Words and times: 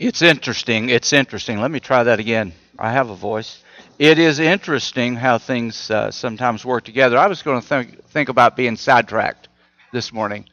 It's 0.00 0.22
interesting. 0.22 0.88
It's 0.88 1.12
interesting. 1.12 1.60
Let 1.60 1.70
me 1.70 1.78
try 1.78 2.04
that 2.04 2.20
again. 2.20 2.54
I 2.78 2.90
have 2.90 3.10
a 3.10 3.14
voice. 3.14 3.62
It 3.98 4.18
is 4.18 4.38
interesting 4.38 5.14
how 5.14 5.36
things 5.36 5.90
uh, 5.90 6.10
sometimes 6.10 6.64
work 6.64 6.84
together. 6.84 7.18
I 7.18 7.26
was 7.26 7.42
going 7.42 7.60
to 7.60 7.66
think, 7.66 8.02
think 8.06 8.30
about 8.30 8.56
being 8.56 8.76
sidetracked 8.76 9.50
this 9.92 10.10
morning. 10.10 10.48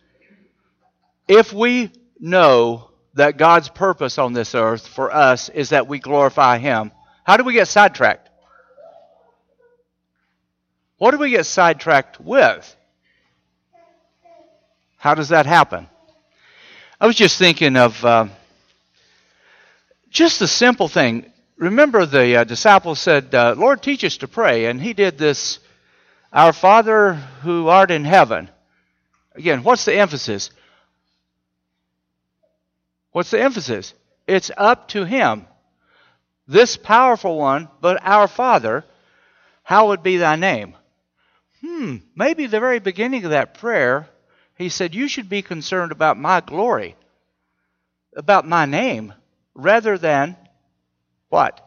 If 1.30 1.54
we 1.54 1.94
know 2.20 2.90
that 3.14 3.38
God's 3.38 3.70
purpose 3.70 4.18
on 4.18 4.34
this 4.34 4.54
earth 4.54 4.86
for 4.86 5.14
us 5.14 5.48
is 5.48 5.70
that 5.70 5.88
we 5.88 6.00
glorify 6.00 6.58
Him, 6.58 6.92
how 7.24 7.38
do 7.38 7.46
we 7.46 7.54
get 7.54 7.70
sidetracked? 7.70 8.30
What 10.98 11.12
do 11.12 11.20
we 11.20 11.30
get 11.30 11.46
sidetracked 11.46 12.20
with? 12.20 12.76
How 14.98 15.16
does 15.16 15.30
that 15.30 15.46
happen? 15.46 15.88
I 17.00 17.08
was 17.08 17.16
just 17.16 17.40
thinking 17.40 17.78
of. 17.78 18.04
Uh, 18.04 18.28
just 20.10 20.40
the 20.40 20.48
simple 20.48 20.88
thing. 20.88 21.32
Remember, 21.58 22.06
the 22.06 22.38
uh, 22.38 22.44
disciples 22.44 23.00
said, 23.00 23.34
uh, 23.34 23.56
Lord, 23.58 23.82
teach 23.82 24.04
us 24.04 24.18
to 24.18 24.28
pray. 24.28 24.66
And 24.66 24.82
he 24.82 24.94
did 24.94 25.18
this, 25.18 25.60
Our 26.32 26.54
Father 26.54 27.14
who 27.14 27.68
art 27.68 27.92
in 27.92 28.06
heaven. 28.06 28.50
Again, 29.36 29.64
what's 29.64 29.86
the 29.86 29.96
emphasis? 29.96 30.52
What's 33.12 33.32
the 33.32 33.42
emphasis? 33.42 33.94
It's 34.28 34.52
up 34.56 34.90
to 34.90 35.06
him. 35.06 35.48
This 36.48 36.78
powerful 36.78 37.38
one, 37.38 37.68
but 37.82 38.00
our 38.04 38.28
Father, 38.28 38.86
how 39.64 39.88
would 39.88 40.04
be 40.04 40.18
thy 40.18 40.36
name? 40.36 40.76
Hmm, 41.62 41.98
maybe 42.16 42.46
the 42.46 42.60
very 42.60 42.80
beginning 42.80 43.26
of 43.26 43.32
that 43.32 43.56
prayer, 43.56 44.08
he 44.56 44.70
said, 44.70 44.96
You 44.96 45.08
should 45.08 45.28
be 45.28 45.42
concerned 45.42 45.92
about 45.92 46.18
my 46.18 46.40
glory, 46.40 46.96
about 48.16 48.48
my 48.48 48.66
name 48.66 49.14
rather 49.58 49.98
than 49.98 50.38
what? 51.30 51.64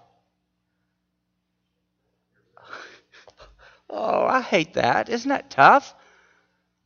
Oh, 3.93 4.25
I 4.25 4.41
hate 4.41 4.75
that. 4.75 5.09
Isn't 5.09 5.31
that 5.31 5.51
tough? 5.51 5.93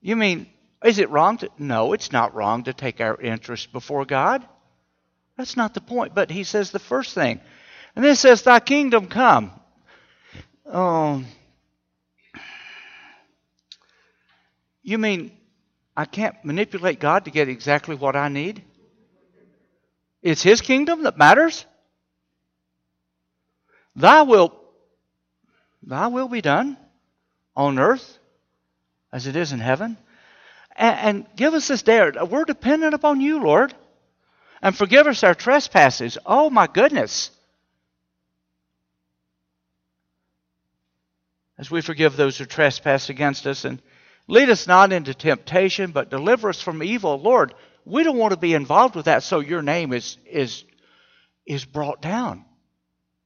You 0.00 0.16
mean, 0.16 0.46
is 0.82 0.98
it 0.98 1.10
wrong 1.10 1.36
to? 1.36 1.50
No, 1.58 1.92
it's 1.92 2.12
not 2.12 2.34
wrong 2.34 2.64
to 2.64 2.72
take 2.72 2.98
our 3.02 3.20
interest 3.20 3.72
before 3.72 4.06
God. 4.06 4.42
That's 5.36 5.54
not 5.54 5.74
the 5.74 5.82
point. 5.82 6.14
But 6.14 6.30
he 6.30 6.44
says 6.44 6.70
the 6.70 6.78
first 6.78 7.14
thing. 7.14 7.40
And 7.94 8.02
then 8.02 8.12
it 8.12 8.16
says, 8.16 8.40
Thy 8.40 8.58
kingdom 8.58 9.08
come. 9.08 9.52
Oh. 10.64 11.22
You 14.82 14.96
mean 14.96 15.32
I 15.94 16.06
can't 16.06 16.42
manipulate 16.42 17.00
God 17.00 17.26
to 17.26 17.30
get 17.30 17.50
exactly 17.50 17.96
what 17.96 18.16
I 18.16 18.28
need? 18.28 18.62
It's 20.24 20.42
His 20.42 20.62
kingdom 20.62 21.02
that 21.02 21.18
matters. 21.18 21.66
Thy 23.94 24.22
will, 24.22 24.58
thy 25.82 26.08
will 26.08 26.28
be 26.28 26.40
done 26.40 26.78
on 27.54 27.78
earth 27.78 28.18
as 29.12 29.26
it 29.26 29.36
is 29.36 29.52
in 29.52 29.60
heaven. 29.60 29.98
And, 30.74 30.98
and 30.98 31.26
give 31.36 31.52
us 31.52 31.68
this 31.68 31.82
day. 31.82 32.10
We're 32.10 32.44
dependent 32.44 32.94
upon 32.94 33.20
you, 33.20 33.40
Lord. 33.40 33.74
And 34.62 34.74
forgive 34.74 35.06
us 35.06 35.22
our 35.22 35.34
trespasses. 35.34 36.16
Oh, 36.24 36.48
my 36.48 36.66
goodness. 36.66 37.30
As 41.58 41.70
we 41.70 41.82
forgive 41.82 42.16
those 42.16 42.38
who 42.38 42.46
trespass 42.46 43.10
against 43.10 43.46
us. 43.46 43.66
And 43.66 43.80
lead 44.26 44.48
us 44.48 44.66
not 44.66 44.90
into 44.90 45.12
temptation, 45.12 45.92
but 45.92 46.08
deliver 46.08 46.48
us 46.48 46.62
from 46.62 46.82
evil. 46.82 47.20
Lord, 47.20 47.54
we 47.84 48.02
don't 48.02 48.16
want 48.16 48.32
to 48.32 48.38
be 48.38 48.54
involved 48.54 48.94
with 48.94 49.06
that 49.06 49.22
so 49.22 49.40
your 49.40 49.62
name 49.62 49.92
is, 49.92 50.16
is, 50.26 50.64
is 51.46 51.64
brought 51.64 52.00
down. 52.00 52.44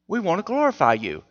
We 0.07 0.21
want 0.21 0.39
to 0.39 0.43
glorify 0.43 0.95
you. 0.95 1.23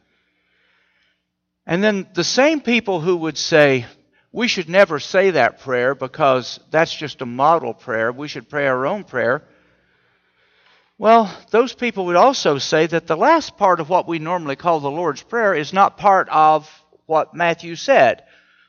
And 1.65 1.83
then 1.83 2.07
the 2.13 2.23
same 2.23 2.61
people 2.61 3.01
who 3.01 3.17
would 3.17 3.37
say, 3.37 3.85
we 4.31 4.47
should 4.47 4.69
never 4.69 4.99
say 4.99 5.31
that 5.31 5.59
prayer 5.59 5.95
because 5.95 6.59
that's 6.69 6.93
just 6.93 7.21
a 7.21 7.25
model 7.25 7.73
prayer, 7.73 8.11
we 8.11 8.27
should 8.27 8.49
pray 8.49 8.67
our 8.67 8.85
own 8.85 9.03
prayer. 9.03 9.43
Well, 10.99 11.31
those 11.51 11.73
people 11.73 12.05
would 12.07 12.15
also 12.15 12.57
say 12.57 12.87
that 12.87 13.05
the 13.05 13.17
last 13.17 13.57
part 13.57 13.79
of 13.79 13.89
what 13.89 14.07
we 14.07 14.17
normally 14.17 14.55
call 14.55 14.79
the 14.79 14.89
Lord's 14.89 15.21
Prayer 15.21 15.53
is 15.53 15.71
not 15.71 15.97
part 15.97 16.27
of 16.29 16.67
what 17.05 17.35
Matthew 17.35 17.75
said. 17.75 18.23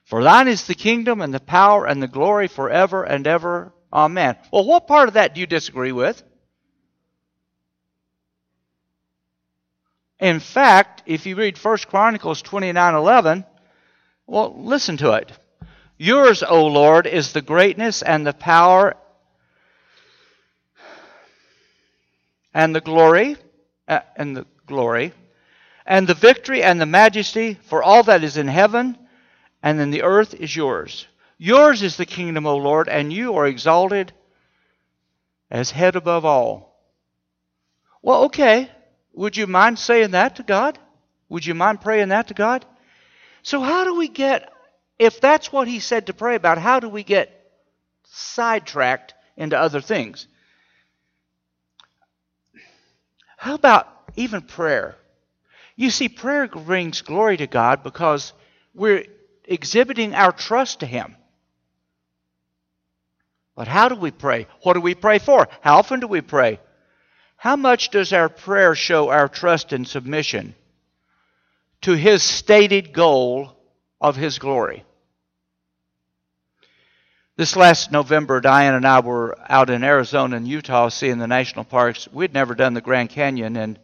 For 0.05 0.23
thine 0.23 0.47
is 0.47 0.67
the 0.67 0.75
kingdom 0.75 1.23
and 1.23 1.33
the 1.33 1.41
power 1.41 1.87
and 1.87 2.03
the 2.03 2.09
glory 2.09 2.49
forever 2.49 3.03
and 3.03 3.27
ever. 3.27 3.73
Amen. 3.93 4.37
Well, 4.53 4.65
what 4.65 4.87
part 4.87 5.09
of 5.09 5.15
that 5.15 5.35
do 5.35 5.41
you 5.41 5.47
disagree 5.47 5.93
with? 5.93 6.23
In 10.21 10.41
fact, 10.41 11.03
if 11.07 11.27
you 11.27 11.37
read 11.37 11.57
1 11.57 11.79
Chronicles 11.89 12.43
29:11, 12.43 13.45
well, 14.27 14.55
listen 14.59 14.97
to 14.99 15.13
it. 15.13 15.33
Yours, 15.97 16.43
O 16.43 16.67
Lord, 16.67 17.07
is 17.07 17.33
the 17.33 17.41
greatness 17.41 18.03
and 18.03 18.27
the 18.27 18.33
power 18.33 18.97
and 22.53 22.75
the 22.75 22.81
glory 22.81 23.37
uh, 23.87 24.01
and 24.17 24.37
the 24.37 24.47
glory 24.67 25.13
and 25.87 26.07
the 26.07 26.15
victory 26.15 26.63
and 26.63 26.81
the 26.81 26.87
majesty 26.87 27.55
for 27.55 27.83
all 27.83 28.03
that 28.03 28.23
is 28.23 28.37
in 28.37 28.47
heaven 28.47 28.99
and 29.63 29.81
in 29.81 29.91
the 29.91 30.03
earth 30.03 30.35
is 30.35 30.55
yours. 30.55 31.07
Yours 31.39 31.83
is 31.83 31.97
the 31.97 32.07
kingdom, 32.07 32.47
O 32.47 32.57
Lord, 32.57 32.89
and 32.89 33.13
you 33.13 33.37
are 33.37 33.47
exalted 33.47 34.13
as 35.51 35.71
head 35.71 35.95
above 35.95 36.25
all. 36.25 36.77
Well, 38.03 38.25
okay. 38.25 38.71
Would 39.13 39.37
you 39.37 39.47
mind 39.47 39.79
saying 39.79 40.11
that 40.13 40.37
to 40.37 40.43
God? 40.43 40.79
Would 41.29 41.47
you 41.47 41.55
mind 41.55 41.81
praying 41.81 42.09
that 42.09 42.29
to 42.29 42.35
God? 42.35 42.67
So, 43.43 43.61
how 43.61 43.85
do 43.85 43.97
we 43.97 44.09
get, 44.09 44.53
if 44.99 45.21
that's 45.21 45.53
what 45.53 45.69
He 45.69 45.79
said 45.79 46.07
to 46.07 46.13
pray 46.13 46.35
about, 46.35 46.59
how 46.59 46.81
do 46.81 46.89
we 46.89 47.05
get 47.05 47.35
sidetracked 48.05 49.15
into 49.37 49.59
other 49.59 49.81
things? 49.81 50.27
How 53.37 53.55
about 53.55 53.89
even 54.17 54.43
prayer? 54.43 54.97
You 55.77 55.91
see, 55.91 56.09
prayer 56.09 56.49
brings 56.49 57.03
glory 57.03 57.37
to 57.37 57.47
God 57.47 57.85
because 57.85 58.33
we're 58.75 59.05
exhibiting 59.45 60.15
our 60.15 60.33
trust 60.33 60.81
to 60.81 60.87
Him. 60.87 61.15
But 63.59 63.67
how 63.67 63.89
do 63.89 63.97
we 63.97 64.13
pray? 64.13 64.47
What 64.63 64.75
do 64.75 64.81
we 64.81 64.95
pray 64.95 65.19
for? 65.19 65.49
How 65.63 65.79
often 65.79 65.99
do 65.99 66.07
we 66.07 66.21
pray? 66.21 66.61
How 67.37 67.57
much 67.57 67.91
does 67.91 68.13
our 68.13 68.29
prayer 68.29 68.77
show 68.77 69.09
our 69.09 69.27
trust 69.27 69.73
and 69.73 69.87
submission 69.87 70.55
to 71.81 71.95
His 71.95 72.23
stated 72.23 72.93
goal 72.93 73.51
of 74.01 74.15
His 74.15 74.39
glory? 74.39 74.85
This 77.35 77.57
last 77.57 77.91
November, 77.91 78.41
Diane 78.41 78.75
and 78.75 78.87
I 78.87 79.01
were 79.01 79.37
out 79.49 79.71
in 79.71 79.83
Arizona 79.83 80.37
and 80.37 80.47
Utah 80.47 80.89
seeing 80.89 81.19
the 81.19 81.27
national 81.27 81.65
parks. 81.65 82.07
We'd 82.13 82.33
never 82.33 82.55
done 82.55 82.75
the 82.75 82.81
Grand 82.81 83.11
Canyon 83.11 83.57
and 83.57 83.77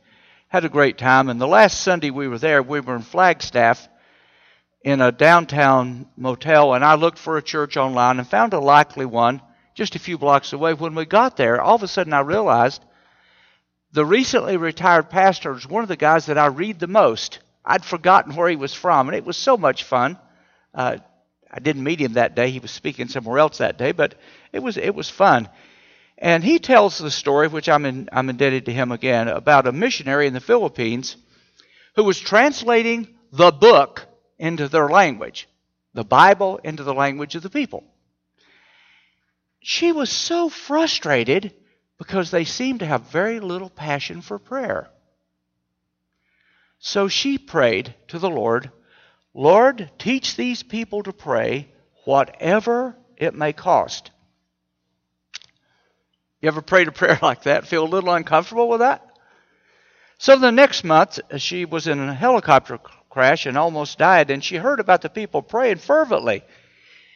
had 0.46 0.64
a 0.64 0.68
great 0.68 0.98
time. 0.98 1.28
And 1.28 1.40
the 1.40 1.48
last 1.48 1.80
Sunday 1.80 2.10
we 2.10 2.28
were 2.28 2.38
there, 2.38 2.62
we 2.62 2.78
were 2.78 2.94
in 2.94 3.02
Flagstaff 3.02 3.88
in 4.82 5.00
a 5.00 5.10
downtown 5.10 6.06
motel, 6.16 6.74
and 6.74 6.84
I 6.84 6.94
looked 6.94 7.18
for 7.18 7.38
a 7.38 7.42
church 7.42 7.76
online 7.76 8.20
and 8.20 8.28
found 8.28 8.52
a 8.52 8.60
likely 8.60 9.04
one 9.04 9.42
just 9.74 9.96
a 9.96 9.98
few 9.98 10.16
blocks 10.16 10.52
away. 10.52 10.72
When 10.72 10.94
we 10.94 11.04
got 11.04 11.36
there, 11.36 11.60
all 11.60 11.74
of 11.74 11.82
a 11.82 11.88
sudden 11.88 12.12
I 12.12 12.20
realized 12.20 12.82
the 13.92 14.04
recently 14.04 14.56
retired 14.56 15.10
pastor 15.10 15.52
was 15.52 15.68
one 15.68 15.82
of 15.82 15.88
the 15.88 15.96
guys 15.96 16.26
that 16.26 16.38
I 16.38 16.46
read 16.46 16.78
the 16.78 16.86
most. 16.86 17.40
I'd 17.64 17.84
forgotten 17.84 18.34
where 18.34 18.48
he 18.48 18.56
was 18.56 18.74
from, 18.74 19.08
and 19.08 19.16
it 19.16 19.24
was 19.24 19.36
so 19.36 19.56
much 19.56 19.84
fun. 19.84 20.18
Uh, 20.74 20.98
I 21.50 21.60
didn't 21.60 21.84
meet 21.84 22.00
him 22.00 22.14
that 22.14 22.34
day; 22.34 22.50
he 22.50 22.58
was 22.58 22.70
speaking 22.70 23.08
somewhere 23.08 23.38
else 23.38 23.58
that 23.58 23.78
day, 23.78 23.92
but 23.92 24.14
it 24.52 24.62
was 24.62 24.76
it 24.76 24.94
was 24.94 25.08
fun. 25.08 25.48
And 26.18 26.44
he 26.44 26.58
tells 26.58 26.98
the 26.98 27.10
story, 27.10 27.48
which 27.48 27.68
I'm 27.68 27.84
in, 27.84 28.08
I'm 28.12 28.30
indebted 28.30 28.66
to 28.66 28.72
him 28.72 28.92
again, 28.92 29.28
about 29.28 29.66
a 29.66 29.72
missionary 29.72 30.26
in 30.26 30.32
the 30.32 30.40
Philippines 30.40 31.16
who 31.96 32.04
was 32.04 32.18
translating 32.18 33.08
the 33.32 33.50
book 33.50 34.06
into 34.38 34.68
their 34.68 34.88
language, 34.88 35.48
the 35.92 36.04
Bible 36.04 36.60
into 36.62 36.84
the 36.84 36.94
language 36.94 37.34
of 37.34 37.42
the 37.42 37.50
people 37.50 37.84
she 39.66 39.92
was 39.92 40.10
so 40.10 40.50
frustrated 40.50 41.54
because 41.96 42.30
they 42.30 42.44
seemed 42.44 42.80
to 42.80 42.86
have 42.86 43.10
very 43.10 43.40
little 43.40 43.70
passion 43.70 44.20
for 44.20 44.38
prayer. 44.38 44.90
So 46.78 47.08
she 47.08 47.38
prayed 47.38 47.94
to 48.08 48.18
the 48.18 48.28
Lord, 48.28 48.70
Lord, 49.32 49.90
teach 49.98 50.36
these 50.36 50.62
people 50.62 51.02
to 51.04 51.14
pray 51.14 51.72
whatever 52.04 52.94
it 53.16 53.34
may 53.34 53.54
cost. 53.54 54.10
You 56.42 56.48
ever 56.48 56.60
prayed 56.60 56.88
a 56.88 56.92
prayer 56.92 57.18
like 57.22 57.44
that? 57.44 57.66
Feel 57.66 57.84
a 57.84 57.88
little 57.88 58.12
uncomfortable 58.12 58.68
with 58.68 58.80
that? 58.80 59.16
So 60.18 60.36
the 60.36 60.52
next 60.52 60.84
month, 60.84 61.20
uh, 61.32 61.38
she 61.38 61.64
was 61.64 61.86
in 61.86 61.98
a 62.00 62.12
helicopter 62.12 62.78
crash 63.08 63.46
and 63.46 63.56
almost 63.56 63.96
died, 63.96 64.30
and 64.30 64.44
she 64.44 64.56
heard 64.56 64.78
about 64.78 65.00
the 65.00 65.08
people 65.08 65.40
praying 65.40 65.78
fervently. 65.78 66.42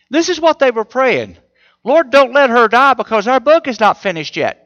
This 0.09 0.31
is 0.31 0.41
what 0.41 0.59
they 0.59 0.71
were 0.71 0.87
praying 0.87 1.37
Lord, 1.85 2.11
don't 2.11 2.33
let 2.33 2.51
her 2.51 2.69
die 2.69 2.95
because 2.95 3.27
our 3.27 3.41
book 3.41 3.69
is 3.69 3.81
not 3.81 4.03
finished 4.03 4.37
yet. 4.37 4.65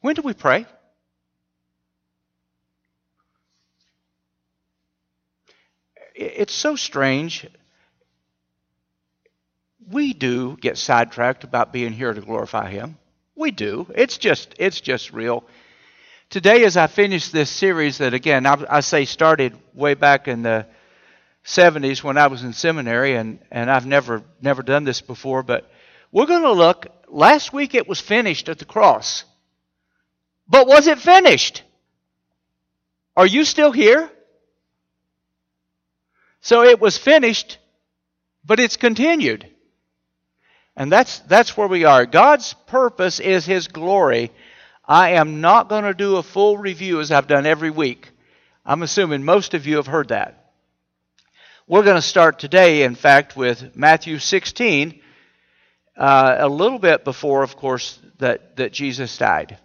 When 0.00 0.14
do 0.14 0.22
we 0.22 0.34
pray? 0.34 0.66
It's 6.14 6.54
so 6.54 6.76
strange. 6.76 7.46
We 9.90 10.12
do 10.12 10.56
get 10.60 10.78
sidetracked 10.78 11.44
about 11.44 11.72
being 11.72 11.92
here 11.92 12.12
to 12.12 12.20
glorify 12.20 12.70
Him. 12.70 12.96
We 13.34 13.50
do. 13.50 13.86
It's 13.94 14.16
just 14.16 14.54
it's 14.58 14.80
just 14.80 15.12
real. 15.12 15.44
Today, 16.30 16.64
as 16.64 16.76
I 16.76 16.86
finish 16.86 17.28
this 17.30 17.50
series, 17.50 17.98
that 17.98 18.14
again 18.14 18.46
I, 18.46 18.64
I 18.68 18.80
say 18.80 19.04
started 19.06 19.58
way 19.74 19.94
back 19.94 20.28
in 20.28 20.42
the 20.42 20.66
70s 21.44 22.02
when 22.02 22.16
I 22.16 22.28
was 22.28 22.42
in 22.42 22.52
seminary, 22.52 23.16
and, 23.16 23.38
and 23.50 23.70
I've 23.70 23.86
never 23.86 24.22
never 24.40 24.62
done 24.62 24.84
this 24.84 25.00
before, 25.00 25.42
but 25.42 25.70
we're 26.10 26.26
going 26.26 26.42
to 26.42 26.52
look. 26.52 26.86
Last 27.08 27.52
week 27.52 27.74
it 27.74 27.86
was 27.88 28.00
finished 28.00 28.48
at 28.48 28.58
the 28.58 28.64
cross. 28.64 29.24
But 30.48 30.66
was 30.66 30.86
it 30.86 30.98
finished? 30.98 31.62
Are 33.16 33.26
you 33.26 33.44
still 33.44 33.72
here? 33.72 34.10
So 36.40 36.62
it 36.62 36.80
was 36.80 36.98
finished, 36.98 37.58
but 38.44 38.60
it's 38.60 38.76
continued. 38.76 39.48
And 40.76 40.90
that's 40.90 41.20
that's 41.20 41.56
where 41.56 41.68
we 41.68 41.84
are. 41.84 42.04
God's 42.04 42.54
purpose 42.66 43.20
is 43.20 43.46
his 43.46 43.68
glory. 43.68 44.32
I 44.86 45.10
am 45.12 45.40
not 45.40 45.68
going 45.68 45.84
to 45.84 45.94
do 45.94 46.16
a 46.16 46.22
full 46.22 46.58
review 46.58 47.00
as 47.00 47.10
I've 47.10 47.26
done 47.26 47.46
every 47.46 47.70
week. 47.70 48.10
I'm 48.66 48.82
assuming 48.82 49.24
most 49.24 49.54
of 49.54 49.66
you 49.66 49.76
have 49.76 49.86
heard 49.86 50.08
that. 50.08 50.43
We're 51.66 51.82
going 51.82 51.96
to 51.96 52.02
start 52.02 52.38
today, 52.38 52.82
in 52.82 52.94
fact, 52.94 53.38
with 53.38 53.74
Matthew 53.74 54.18
16, 54.18 55.00
uh, 55.96 56.36
a 56.40 56.46
little 56.46 56.78
bit 56.78 57.04
before, 57.04 57.42
of 57.42 57.56
course, 57.56 57.98
that, 58.18 58.56
that 58.56 58.74
Jesus 58.74 59.16
died. 59.16 59.56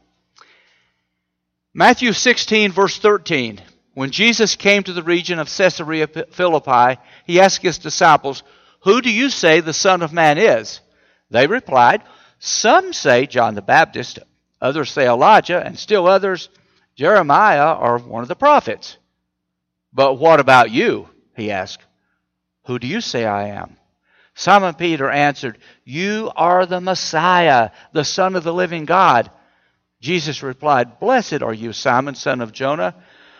Matthew 1.73 2.13
16, 2.13 2.71
verse 2.71 2.97
13. 2.99 3.61
When 3.95 4.11
Jesus 4.11 4.55
came 4.55 4.81
to 4.83 4.93
the 4.93 5.03
region 5.03 5.39
of 5.39 5.53
Caesarea 5.53 6.07
Philippi, 6.07 7.01
he 7.25 7.41
asked 7.41 7.63
his 7.63 7.79
disciples, 7.79 8.43
Who 8.83 9.01
do 9.01 9.11
you 9.11 9.29
say 9.29 9.59
the 9.59 9.73
Son 9.73 10.01
of 10.01 10.13
Man 10.13 10.37
is? 10.37 10.79
They 11.29 11.47
replied, 11.47 12.01
Some 12.39 12.93
say 12.93 13.25
John 13.25 13.55
the 13.55 13.61
Baptist, 13.61 14.19
others 14.61 14.89
say 14.89 15.05
Elijah, 15.05 15.61
and 15.61 15.77
still 15.77 16.07
others, 16.07 16.47
Jeremiah 16.95 17.73
or 17.73 17.97
one 17.97 18.21
of 18.21 18.29
the 18.29 18.35
prophets. 18.37 18.95
But 19.91 20.13
what 20.13 20.39
about 20.39 20.71
you? 20.71 21.09
He 21.35 21.51
asked. 21.51 21.83
Who 22.69 22.77
do 22.77 22.85
you 22.85 23.01
say 23.01 23.25
I 23.25 23.47
am? 23.47 23.77
Simon 24.35 24.75
Peter 24.75 25.09
answered, 25.09 25.57
You 25.85 26.31
are 26.35 26.67
the 26.67 26.79
Messiah, 26.79 27.71
the 27.93 28.03
Son 28.03 28.35
of 28.35 28.43
the 28.43 28.53
living 28.53 28.85
God. 28.85 29.31
Jesus 30.01 30.43
replied, 30.43 30.99
Blessed 30.99 31.41
are 31.41 31.51
you, 31.51 31.73
Simon, 31.73 32.13
son 32.13 32.41
of 32.41 32.51
Jonah, 32.51 32.93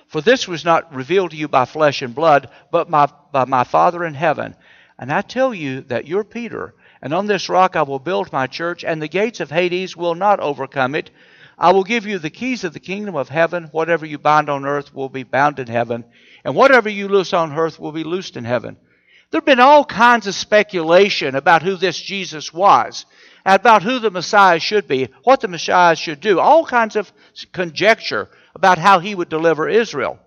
for 0.08 0.20
this 0.20 0.48
was 0.48 0.66
not 0.66 0.96
revealed 0.96 1.30
to 1.30 1.38
you 1.38 1.48
by 1.48 1.66
flesh 1.66 2.02
and 2.02 2.16
blood, 2.16 2.50
but 2.72 2.90
my, 2.90 3.08
by 3.32 3.46
my 3.46 3.64
Father 3.64 4.04
in 4.04 4.16
heaven. 4.16 4.56
And 4.98 5.14
I 5.14 5.22
tell 5.22 5.54
you 5.54 5.82
that 5.82 6.08
you're 6.08 6.24
Peter, 6.24 6.74
and 7.00 7.14
on 7.14 7.28
this 7.28 7.50
rock 7.50 7.76
I 7.76 7.84
will 7.84 8.00
build 8.00 8.34
my 8.34 8.48
church, 8.48 8.84
and 8.84 9.00
the 9.00 9.08
gates 9.08 9.42
of 9.42 9.52
Hades 9.52 9.96
will 9.96 10.16
not 10.16 10.40
overcome 10.40 10.96
it. 10.96 11.12
I 11.56 11.72
will 11.72 11.84
give 11.84 12.08
you 12.08 12.18
the 12.18 12.32
keys 12.32 12.64
of 12.64 12.74
the 12.74 12.80
kingdom 12.80 13.16
of 13.16 13.30
heaven. 13.30 13.66
Whatever 13.66 14.08
you 14.08 14.18
bind 14.18 14.50
on 14.50 14.66
earth 14.66 14.92
will 14.92 15.08
be 15.08 15.22
bound 15.22 15.60
in 15.60 15.68
heaven, 15.68 16.04
and 16.44 16.56
whatever 16.56 16.90
you 16.90 17.08
loose 17.08 17.32
on 17.32 17.54
earth 17.54 17.80
will 17.80 17.92
be 17.92 18.04
loosed 18.04 18.36
in 18.36 18.44
heaven. 18.44 18.78
There 19.32 19.40
have 19.40 19.46
been 19.46 19.60
all 19.60 19.86
kinds 19.86 20.26
of 20.26 20.34
speculation 20.34 21.36
about 21.36 21.62
who 21.62 21.76
this 21.76 22.00
Jesus 22.00 22.52
was, 22.52 23.06
about 23.46 23.84
who 23.84 24.00
the 24.00 24.10
Messiah 24.10 24.60
should 24.60 24.88
be, 24.88 25.10
what 25.24 25.42
the 25.42 25.48
Messiah 25.48 25.96
should 25.96 26.20
do, 26.20 26.40
all 26.40 26.66
kinds 26.66 26.96
of 26.96 27.12
conjecture 27.52 28.28
about 28.56 28.80
how 28.80 29.00
he 29.00 29.14
would 29.14 29.30
deliver 29.30 29.70
Israel. 29.70 30.20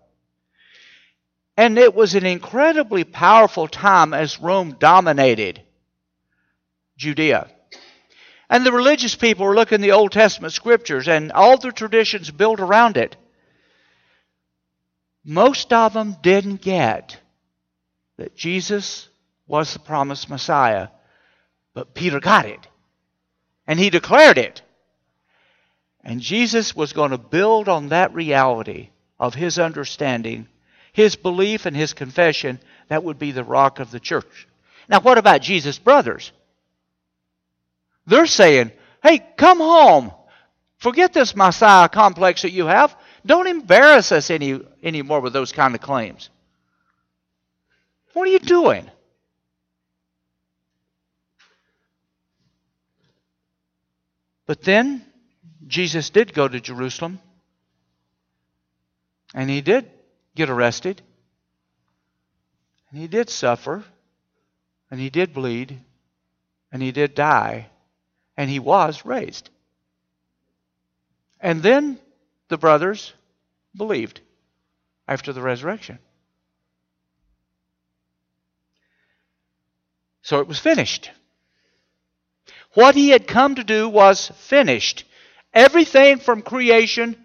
And 1.56 1.78
it 1.78 1.94
was 1.94 2.14
an 2.14 2.24
incredibly 2.24 3.04
powerful 3.04 3.68
time 3.68 4.14
as 4.14 4.40
Rome 4.40 4.76
dominated 4.78 5.62
Judea. 6.96 7.50
And 8.48 8.64
the 8.64 8.72
religious 8.72 9.14
people 9.14 9.46
were 9.46 9.54
looking 9.54 9.76
at 9.76 9.80
the 9.80 9.92
Old 9.92 10.12
Testament 10.12 10.52
scriptures 10.52 11.08
and 11.08 11.32
all 11.32 11.58
the 11.58 11.72
traditions 11.72 12.30
built 12.30 12.60
around 12.60 12.96
it. 12.96 13.16
Most 15.24 15.72
of 15.72 15.92
them 15.92 16.16
didn't 16.22 16.60
get 16.60 17.18
that 18.22 18.36
Jesus 18.36 19.08
was 19.48 19.72
the 19.72 19.80
promised 19.80 20.30
Messiah. 20.30 20.88
But 21.74 21.92
Peter 21.92 22.20
got 22.20 22.46
it. 22.46 22.68
And 23.66 23.80
he 23.80 23.90
declared 23.90 24.38
it. 24.38 24.62
And 26.04 26.20
Jesus 26.20 26.76
was 26.76 26.92
going 26.92 27.10
to 27.10 27.18
build 27.18 27.68
on 27.68 27.88
that 27.88 28.14
reality 28.14 28.90
of 29.18 29.34
his 29.34 29.58
understanding, 29.58 30.46
his 30.92 31.16
belief, 31.16 31.66
and 31.66 31.76
his 31.76 31.94
confession. 31.94 32.60
That 32.86 33.02
would 33.02 33.18
be 33.18 33.32
the 33.32 33.42
rock 33.42 33.80
of 33.80 33.90
the 33.90 33.98
church. 33.98 34.46
Now, 34.88 35.00
what 35.00 35.18
about 35.18 35.42
Jesus' 35.42 35.80
brothers? 35.80 36.30
They're 38.06 38.26
saying, 38.26 38.70
hey, 39.02 39.18
come 39.36 39.58
home. 39.58 40.12
Forget 40.78 41.12
this 41.12 41.34
Messiah 41.34 41.88
complex 41.88 42.42
that 42.42 42.52
you 42.52 42.66
have. 42.66 42.96
Don't 43.26 43.48
embarrass 43.48 44.12
us 44.12 44.30
any 44.30 44.60
anymore 44.80 45.18
with 45.18 45.32
those 45.32 45.50
kind 45.50 45.74
of 45.74 45.80
claims. 45.80 46.30
What 48.12 48.28
are 48.28 48.30
you 48.30 48.38
doing? 48.38 48.90
But 54.46 54.62
then 54.62 55.04
Jesus 55.66 56.10
did 56.10 56.34
go 56.34 56.46
to 56.46 56.60
Jerusalem 56.60 57.20
and 59.34 59.48
he 59.48 59.60
did 59.60 59.90
get 60.34 60.50
arrested 60.50 61.00
and 62.90 63.00
he 63.00 63.08
did 63.08 63.30
suffer 63.30 63.82
and 64.90 65.00
he 65.00 65.08
did 65.08 65.32
bleed 65.32 65.80
and 66.70 66.82
he 66.82 66.92
did 66.92 67.14
die 67.14 67.68
and 68.36 68.50
he 68.50 68.58
was 68.58 69.06
raised. 69.06 69.48
And 71.40 71.62
then 71.62 71.98
the 72.48 72.58
brothers 72.58 73.14
believed 73.74 74.20
after 75.08 75.32
the 75.32 75.40
resurrection. 75.40 75.98
So 80.22 80.40
it 80.40 80.48
was 80.48 80.58
finished. 80.58 81.10
What 82.74 82.94
he 82.94 83.10
had 83.10 83.26
come 83.26 83.56
to 83.56 83.64
do 83.64 83.88
was 83.88 84.28
finished. 84.28 85.04
Everything 85.52 86.18
from 86.18 86.42
creation 86.42 87.16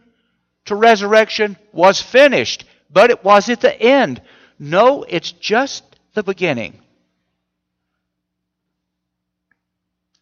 to 0.65 0.75
resurrection 0.75 1.57
was 1.71 2.01
finished, 2.01 2.65
but 2.91 3.09
it 3.09 3.23
was 3.23 3.49
at 3.49 3.61
the 3.61 3.81
end. 3.81 4.21
No, 4.59 5.03
it's 5.03 5.31
just 5.31 5.83
the 6.13 6.23
beginning. 6.23 6.81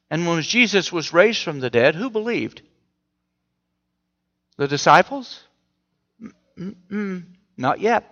And 0.10 0.27
when 0.27 0.41
Jesus 0.44 0.91
was 0.91 1.13
raised 1.13 1.44
from 1.44 1.60
the 1.60 1.70
dead, 1.70 1.96
who 1.96 2.10
believed? 2.10 2.62
The 4.58 4.67
disciples? 4.67 5.44
Mm-mm, 6.58 7.24
not 7.58 7.79
yet. 7.79 8.10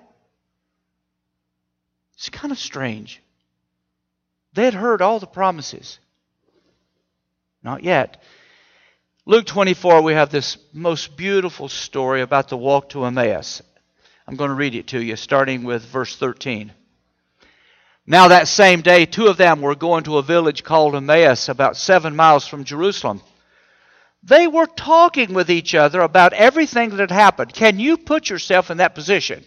It's 2.16 2.30
kind 2.30 2.52
of 2.52 2.58
strange. 2.58 3.23
They 4.54 4.66
had 4.66 4.74
heard 4.74 5.02
all 5.02 5.20
the 5.20 5.28
promises. 5.28 6.00
Not 7.64 7.84
yet. 7.84 8.22
Luke 9.26 9.46
24, 9.46 10.02
we 10.02 10.14
have 10.14 10.30
this 10.30 10.58
most 10.74 11.16
beautiful 11.16 11.70
story 11.70 12.22
about 12.22 12.50
the 12.50 12.58
walk 12.58 12.90
to 12.90 13.06
Emmaus. 13.06 13.62
I'm 14.28 14.36
going 14.36 14.50
to 14.50 14.56
read 14.56 14.76
it 14.76 14.88
to 14.88 15.02
you, 15.02 15.16
starting 15.16 15.64
with 15.64 15.86
verse 15.86 16.16
13. 16.16 16.72
Now, 18.06 18.28
that 18.28 18.50
same 18.50 18.82
day, 18.82 19.06
two 19.06 19.28
of 19.28 19.38
them 19.38 19.62
were 19.62 19.76
going 19.76 20.04
to 20.04 20.18
a 20.18 20.24
village 20.24 20.64
called 20.64 20.96
Emmaus, 20.96 21.48
about 21.48 21.78
seven 21.78 22.16
miles 22.16 22.46
from 22.46 22.66
Jerusalem. 22.66 23.22
They 24.24 24.48
were 24.48 24.68
talking 24.68 25.34
with 25.34 25.50
each 25.50 25.74
other 25.74 26.02
about 26.02 26.34
everything 26.34 26.90
that 26.90 27.00
had 27.00 27.12
happened. 27.12 27.54
Can 27.54 27.80
you 27.80 27.98
put 27.98 28.30
yourself 28.30 28.70
in 28.72 28.78
that 28.78 28.96
position? 28.96 29.46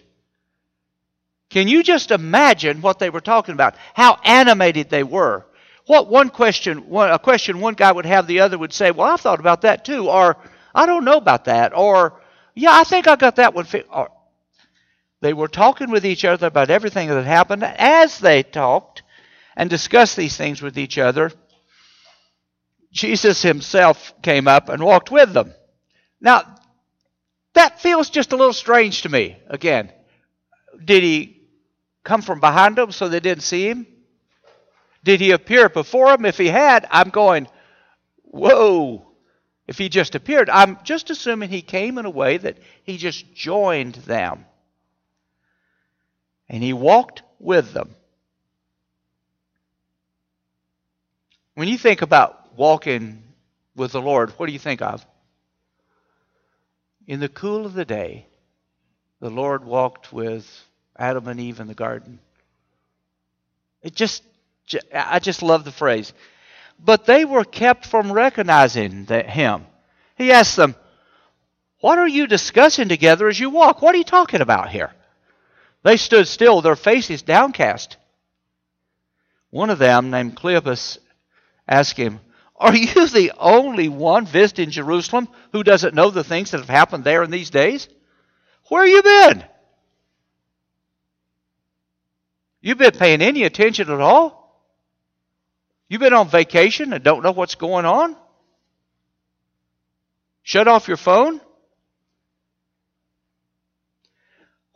Can 1.50 1.68
you 1.68 1.82
just 1.82 2.10
imagine 2.10 2.82
what 2.82 2.98
they 2.98 3.10
were 3.10 3.20
talking 3.20 3.52
about? 3.54 3.76
How 3.94 4.18
animated 4.24 4.90
they 4.90 5.02
were. 5.02 5.46
What 5.86 6.08
one 6.08 6.30
question, 6.30 6.88
one, 6.88 7.10
a 7.10 7.18
question 7.18 7.60
one 7.60 7.74
guy 7.74 7.92
would 7.92 8.06
have, 8.06 8.26
the 8.26 8.40
other 8.40 8.58
would 8.58 8.72
say, 8.72 8.90
"Well, 8.90 9.12
I 9.12 9.16
thought 9.16 9.38
about 9.38 9.62
that 9.62 9.84
too," 9.84 10.08
or 10.10 10.36
"I 10.74 10.84
don't 10.86 11.04
know 11.04 11.16
about 11.16 11.44
that," 11.44 11.76
or 11.76 12.20
"Yeah, 12.54 12.72
I 12.72 12.82
think 12.82 13.06
I 13.06 13.14
got 13.14 13.36
that 13.36 13.54
one." 13.54 13.66
Or, 13.90 14.10
they 15.20 15.32
were 15.32 15.48
talking 15.48 15.90
with 15.90 16.04
each 16.04 16.24
other 16.24 16.48
about 16.48 16.70
everything 16.70 17.08
that 17.08 17.24
happened. 17.24 17.62
As 17.62 18.18
they 18.18 18.42
talked 18.42 19.02
and 19.56 19.70
discussed 19.70 20.16
these 20.16 20.36
things 20.36 20.60
with 20.60 20.76
each 20.76 20.98
other, 20.98 21.30
Jesus 22.92 23.42
himself 23.42 24.12
came 24.22 24.48
up 24.48 24.68
and 24.68 24.82
walked 24.82 25.12
with 25.12 25.32
them. 25.32 25.54
Now, 26.20 26.42
that 27.54 27.80
feels 27.80 28.10
just 28.10 28.32
a 28.32 28.36
little 28.36 28.52
strange 28.52 29.02
to 29.02 29.08
me. 29.08 29.38
Again, 29.48 29.92
did 30.84 31.02
he 31.04 31.35
come 32.06 32.22
from 32.22 32.40
behind 32.40 32.76
them 32.76 32.92
so 32.92 33.08
they 33.08 33.20
didn't 33.20 33.42
see 33.42 33.68
him? 33.68 33.86
Did 35.04 35.20
he 35.20 35.32
appear 35.32 35.68
before 35.68 36.08
them? 36.08 36.24
If 36.24 36.38
he 36.38 36.46
had, 36.46 36.86
I'm 36.90 37.10
going, 37.10 37.48
whoa, 38.22 39.06
if 39.66 39.76
he 39.76 39.88
just 39.88 40.14
appeared. 40.14 40.48
I'm 40.48 40.78
just 40.84 41.10
assuming 41.10 41.50
he 41.50 41.62
came 41.62 41.98
in 41.98 42.06
a 42.06 42.10
way 42.10 42.36
that 42.38 42.58
he 42.84 42.96
just 42.96 43.34
joined 43.34 43.96
them. 43.96 44.46
And 46.48 46.62
he 46.62 46.72
walked 46.72 47.22
with 47.40 47.72
them. 47.72 47.94
When 51.54 51.68
you 51.68 51.76
think 51.76 52.02
about 52.02 52.56
walking 52.56 53.22
with 53.74 53.92
the 53.92 54.00
Lord, 54.00 54.30
what 54.38 54.46
do 54.46 54.52
you 54.52 54.58
think 54.58 54.80
of? 54.80 55.04
In 57.08 57.18
the 57.18 57.28
cool 57.28 57.66
of 57.66 57.74
the 57.74 57.84
day, 57.84 58.26
the 59.20 59.30
Lord 59.30 59.64
walked 59.64 60.12
with 60.12 60.65
Adam 60.98 61.28
and 61.28 61.40
Eve 61.40 61.60
in 61.60 61.66
the 61.66 61.74
garden. 61.74 62.18
It 63.82 63.94
just, 63.94 64.22
I 64.92 65.18
just 65.18 65.42
love 65.42 65.64
the 65.64 65.72
phrase. 65.72 66.12
But 66.78 67.06
they 67.06 67.24
were 67.24 67.44
kept 67.44 67.86
from 67.86 68.12
recognizing 68.12 69.06
him. 69.06 69.66
He 70.16 70.32
asked 70.32 70.56
them, 70.56 70.74
What 71.80 71.98
are 71.98 72.08
you 72.08 72.26
discussing 72.26 72.88
together 72.88 73.28
as 73.28 73.38
you 73.38 73.50
walk? 73.50 73.80
What 73.80 73.94
are 73.94 73.98
you 73.98 74.04
talking 74.04 74.40
about 74.40 74.70
here? 74.70 74.92
They 75.82 75.96
stood 75.96 76.26
still, 76.26 76.62
their 76.62 76.76
faces 76.76 77.22
downcast. 77.22 77.96
One 79.50 79.70
of 79.70 79.78
them, 79.78 80.10
named 80.10 80.36
Cleopas, 80.36 80.98
asked 81.68 81.96
him, 81.96 82.20
Are 82.56 82.74
you 82.74 83.06
the 83.06 83.32
only 83.38 83.88
one 83.88 84.26
visiting 84.26 84.70
Jerusalem 84.70 85.28
who 85.52 85.62
doesn't 85.62 85.94
know 85.94 86.10
the 86.10 86.24
things 86.24 86.50
that 86.50 86.58
have 86.58 86.68
happened 86.68 87.04
there 87.04 87.22
in 87.22 87.30
these 87.30 87.50
days? 87.50 87.88
Where 88.68 88.84
have 88.84 88.90
you 88.90 89.02
been? 89.02 89.44
You've 92.66 92.78
been 92.78 92.90
paying 92.90 93.22
any 93.22 93.44
attention 93.44 93.92
at 93.92 94.00
all? 94.00 94.60
You've 95.88 96.00
been 96.00 96.12
on 96.12 96.28
vacation 96.28 96.92
and 96.92 97.04
don't 97.04 97.22
know 97.22 97.30
what's 97.30 97.54
going 97.54 97.84
on? 97.84 98.16
Shut 100.42 100.66
off 100.66 100.88
your 100.88 100.96
phone? 100.96 101.40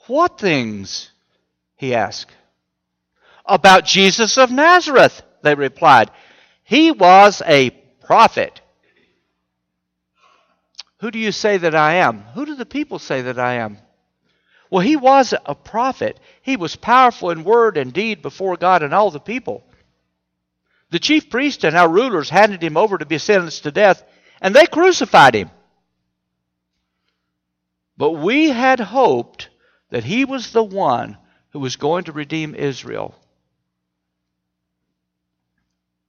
What 0.06 0.38
things? 0.38 1.10
He 1.74 1.92
asked. 1.92 2.30
About 3.44 3.86
Jesus 3.86 4.38
of 4.38 4.52
Nazareth, 4.52 5.24
they 5.42 5.56
replied. 5.56 6.12
He 6.62 6.92
was 6.92 7.42
a 7.44 7.70
prophet. 8.04 8.60
Who 11.00 11.10
do 11.10 11.18
you 11.18 11.32
say 11.32 11.58
that 11.58 11.74
I 11.74 11.94
am? 11.94 12.20
Who 12.34 12.46
do 12.46 12.54
the 12.54 12.64
people 12.66 13.00
say 13.00 13.22
that 13.22 13.40
I 13.40 13.54
am? 13.54 13.78
Well, 14.70 14.82
he 14.82 14.94
was 14.94 15.34
a 15.44 15.54
prophet. 15.54 16.18
He 16.42 16.56
was 16.56 16.76
powerful 16.76 17.30
in 17.30 17.42
word 17.42 17.76
and 17.76 17.92
deed 17.92 18.22
before 18.22 18.56
God 18.56 18.84
and 18.84 18.94
all 18.94 19.10
the 19.10 19.18
people. 19.18 19.64
The 20.90 21.00
chief 21.00 21.28
priests 21.28 21.64
and 21.64 21.76
our 21.76 21.88
rulers 21.88 22.30
handed 22.30 22.62
him 22.62 22.76
over 22.76 22.96
to 22.96 23.06
be 23.06 23.18
sentenced 23.18 23.64
to 23.64 23.72
death, 23.72 24.02
and 24.40 24.54
they 24.54 24.66
crucified 24.66 25.34
him. 25.34 25.50
But 27.96 28.12
we 28.12 28.48
had 28.48 28.80
hoped 28.80 29.50
that 29.90 30.04
he 30.04 30.24
was 30.24 30.52
the 30.52 30.64
one 30.64 31.18
who 31.50 31.58
was 31.58 31.76
going 31.76 32.04
to 32.04 32.12
redeem 32.12 32.54
Israel. 32.54 33.14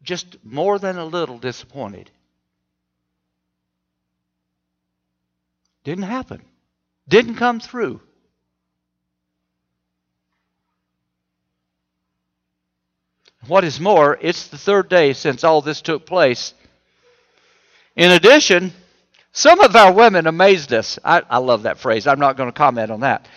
Just 0.03 0.37
more 0.43 0.79
than 0.79 0.97
a 0.97 1.05
little 1.05 1.37
disappointed. 1.37 2.09
Didn't 5.83 6.05
happen. 6.05 6.43
Didn't 7.07 7.35
come 7.35 7.59
through. 7.59 8.01
What 13.51 13.65
is 13.65 13.81
more, 13.81 14.17
it's 14.21 14.47
the 14.47 14.57
third 14.57 14.87
day 14.87 15.11
since 15.11 15.43
all 15.43 15.61
this 15.61 15.81
took 15.81 16.05
place. 16.05 16.53
In 17.97 18.09
addition, 18.11 18.71
some 19.33 19.59
of 19.59 19.75
our 19.75 19.91
women 19.91 20.25
amazed 20.25 20.71
us. 20.71 20.97
I, 21.03 21.23
I 21.29 21.39
love 21.39 21.63
that 21.63 21.77
phrase. 21.77 22.07
I'm 22.07 22.21
not 22.21 22.37
going 22.37 22.47
to 22.47 22.57
comment 22.57 22.91
on 22.91 23.01
that. 23.01 23.27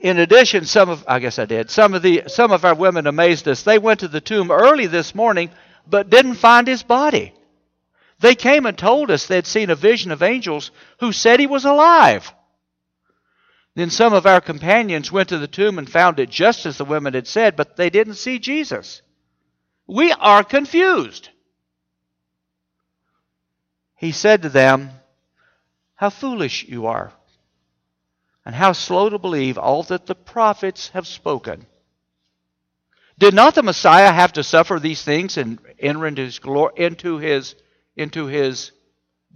In 0.00 0.18
addition, 0.18 0.66
some 0.66 0.90
of 0.90 1.02
I 1.08 1.18
guess 1.18 1.38
I 1.38 1.46
did. 1.46 1.70
Some 1.70 1.94
of 1.94 2.02
the 2.02 2.24
some 2.26 2.52
of 2.52 2.66
our 2.66 2.74
women 2.74 3.06
amazed 3.06 3.48
us. 3.48 3.62
They 3.62 3.78
went 3.78 4.00
to 4.00 4.08
the 4.08 4.20
tomb 4.20 4.50
early 4.50 4.86
this 4.86 5.14
morning, 5.14 5.48
but 5.86 6.10
didn't 6.10 6.34
find 6.34 6.68
his 6.68 6.82
body. 6.82 7.32
They 8.18 8.34
came 8.34 8.66
and 8.66 8.76
told 8.76 9.10
us 9.10 9.24
they'd 9.24 9.46
seen 9.46 9.70
a 9.70 9.74
vision 9.74 10.12
of 10.12 10.22
angels 10.22 10.72
who 11.00 11.10
said 11.10 11.40
he 11.40 11.46
was 11.46 11.64
alive. 11.64 12.34
Then 13.74 13.88
some 13.88 14.12
of 14.12 14.26
our 14.26 14.42
companions 14.42 15.10
went 15.10 15.30
to 15.30 15.38
the 15.38 15.48
tomb 15.48 15.78
and 15.78 15.88
found 15.88 16.20
it 16.20 16.28
just 16.28 16.66
as 16.66 16.76
the 16.76 16.84
women 16.84 17.14
had 17.14 17.26
said, 17.26 17.56
but 17.56 17.76
they 17.76 17.88
didn't 17.88 18.16
see 18.16 18.38
Jesus. 18.38 19.00
We 19.88 20.12
are 20.12 20.44
confused. 20.44 21.30
He 23.96 24.12
said 24.12 24.42
to 24.42 24.50
them, 24.50 24.90
How 25.94 26.10
foolish 26.10 26.68
you 26.68 26.86
are, 26.86 27.12
and 28.44 28.54
how 28.54 28.72
slow 28.72 29.08
to 29.08 29.18
believe 29.18 29.56
all 29.56 29.82
that 29.84 30.06
the 30.06 30.14
prophets 30.14 30.90
have 30.90 31.06
spoken. 31.06 31.66
Did 33.18 33.34
not 33.34 33.54
the 33.54 33.62
Messiah 33.62 34.12
have 34.12 34.34
to 34.34 34.44
suffer 34.44 34.78
these 34.78 35.02
things 35.02 35.38
and 35.38 35.58
enter 35.80 36.06
into 36.06 36.22
his, 36.22 36.38
glory, 36.38 36.72
into 36.76 37.16
his, 37.16 37.56
into 37.96 38.26
his 38.26 38.70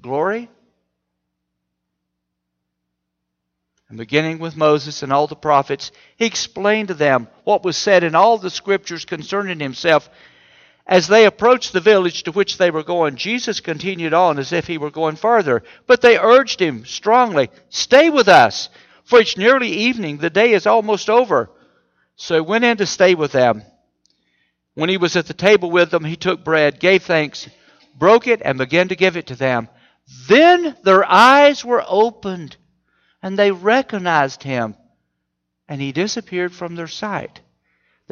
glory? 0.01 0.51
And 3.89 3.99
beginning 3.99 4.39
with 4.39 4.57
Moses 4.57 5.03
and 5.03 5.13
all 5.13 5.27
the 5.27 5.35
prophets, 5.35 5.93
he 6.17 6.27
explained 6.27 6.89
to 6.89 6.95
them 6.95 7.29
what 7.45 7.65
was 7.65 7.77
said 7.77 8.05
in 8.05 8.15
all 8.15 8.39
the 8.39 8.51
scriptures 8.51 9.05
concerning 9.05 9.59
himself 9.59 10.09
as 10.87 11.07
they 11.07 11.27
approached 11.27 11.73
the 11.73 11.81
village 11.81 12.25
to 12.25 12.33
which 12.33 12.59
they 12.59 12.71
were 12.71 12.83
going, 12.83 13.17
Jesus 13.17 13.61
continued 13.61 14.15
on 14.15 14.39
as 14.39 14.53
if 14.53 14.67
he 14.67 14.79
were 14.79 14.91
going 14.91 15.17
farther. 15.17 15.63
But 15.87 16.01
they 16.01 16.19
urged 16.19 16.61
him 16.61 16.85
strongly, 16.85 17.51
Stay 17.69 18.11
with 18.11 18.29
us, 18.29 18.69
for 19.05 19.21
it's 19.21 19.37
nearly 19.37 19.69
evening. 19.69 20.19
The 20.19 20.31
day 20.31 20.53
is 20.53 20.67
almost 20.67 21.09
over. 21.09 21.51
So 22.17 22.35
he 22.35 22.41
went 22.41 22.65
in 22.65 22.77
to 22.79 22.87
stay 22.87 23.15
with 23.15 23.33
them. 23.33 23.63
When 24.75 24.89
he 24.89 24.97
was 24.97 25.17
at 25.17 25.27
the 25.27 25.35
table 25.35 25.71
with 25.71 25.91
them, 25.91 26.05
he 26.05 26.17
took 26.17 26.45
bread, 26.45 26.81
gave 26.81 27.03
thanks, 27.03 27.49
broke 27.95 28.27
it, 28.27 28.41
and 28.45 28.59
began 28.59 28.89
to 28.89 28.97
give 28.97 29.17
it 29.17 29.27
to 29.29 29.37
them. 29.37 29.69
Then 30.29 30.77
their 30.83 31.05
eyes 31.05 31.65
were 31.65 31.85
opened, 31.87 32.57
and 33.23 33.39
they 33.39 33.51
recognized 33.51 34.43
him, 34.43 34.77
and 35.69 35.81
he 35.81 35.93
disappeared 35.93 36.53
from 36.53 36.75
their 36.75 36.89
sight. 36.89 37.41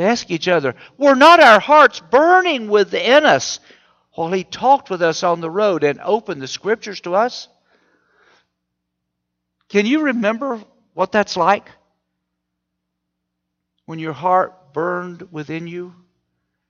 They 0.01 0.07
ask 0.07 0.31
each 0.31 0.49
other, 0.49 0.77
Were 0.97 1.15
not 1.15 1.41
our 1.41 1.61
hearts 1.61 2.01
burning 2.01 2.69
within 2.69 3.27
us 3.27 3.61
while 4.15 4.33
he 4.33 4.45
talked 4.45 4.89
with 4.89 5.03
us 5.03 5.23
on 5.23 5.43
the 5.43 5.51
road 5.51 5.85
and 5.85 6.01
opened 6.01 6.41
the 6.41 6.49
scriptures 6.49 7.03
to 7.03 7.15
us? 7.15 7.49
Can 9.69 9.85
you 9.85 10.01
remember 10.05 10.65
what 10.95 11.13
that's 11.13 11.37
like? 11.37 11.71
When 13.85 13.99
your 13.99 14.15
heart 14.15 14.73
burned 14.73 15.31
within 15.31 15.67
you 15.67 15.95